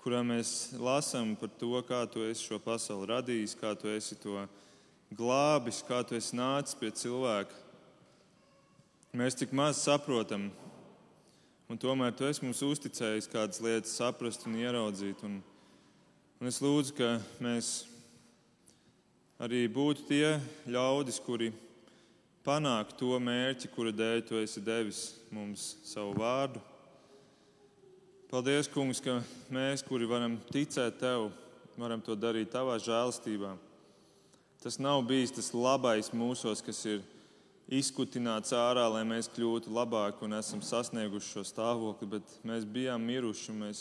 [0.00, 4.46] kurā mēs lasām par to, kā Tu esi šo pasauli radījis, kā Tu esi to
[5.12, 7.66] glābis, kā Tu esi nācis pie cilvēka.
[9.16, 10.50] Mēs tik maz saprotam
[11.70, 15.20] Un tomēr tu esi mums uzticējis kādas lietas, saprast un ieraudzīt.
[15.22, 15.36] Un,
[16.42, 17.68] un es lūdzu, ka mēs
[19.38, 20.32] arī būtu tie
[20.66, 21.52] ļaudis, kuri
[22.42, 26.58] panāk to mērķi, kura dēļ tu esi devis mums savu vārdu.
[28.30, 29.16] Paldies, Kungs, ka
[29.50, 31.32] mēs, kuri varam ticēt Tev,
[31.74, 33.56] varam to darīt Tavā žēlastībā.
[34.62, 37.00] Tas nav bijis tas labais mūsos, kas ir
[37.66, 43.56] izkutināts ārā, lai mēs kļūtu labāki un esam sasnieguši šo stāvokli, bet mēs bijām miruši,
[43.64, 43.80] mēs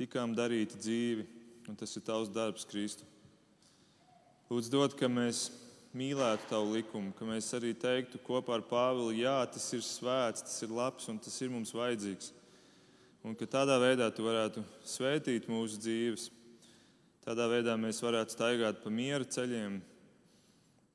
[0.00, 1.26] tikām darīti dzīvi,
[1.70, 3.06] un tas ir Tavs darbs, Kristu.
[4.50, 5.44] Lūdzu, dod, ka mēs
[5.94, 10.58] mīlētu Tavu likumu, ka mēs arī teiktu kopā ar Pāvilu, jā, tas ir svēts, tas
[10.66, 12.34] ir labs un tas ir mums vajadzīgs
[13.26, 16.28] un ka tādā veidā tu varētu svētīt mūsu dzīves.
[17.26, 19.80] Tādā veidā mēs varētu staigāt pa miera ceļiem,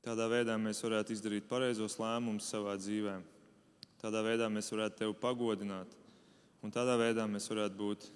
[0.00, 3.18] tādā veidā mēs varētu izdarīt pareizos lēmumus savā dzīvē,
[4.00, 5.92] tādā veidā mēs varētu tevi pagodināt,
[6.64, 8.08] un tādā veidā mēs varētu būt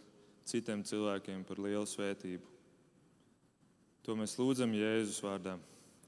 [0.49, 2.55] citiem cilvēkiem par lielu svētību.
[4.09, 5.59] To mēs lūdzam Jēzus vārdā.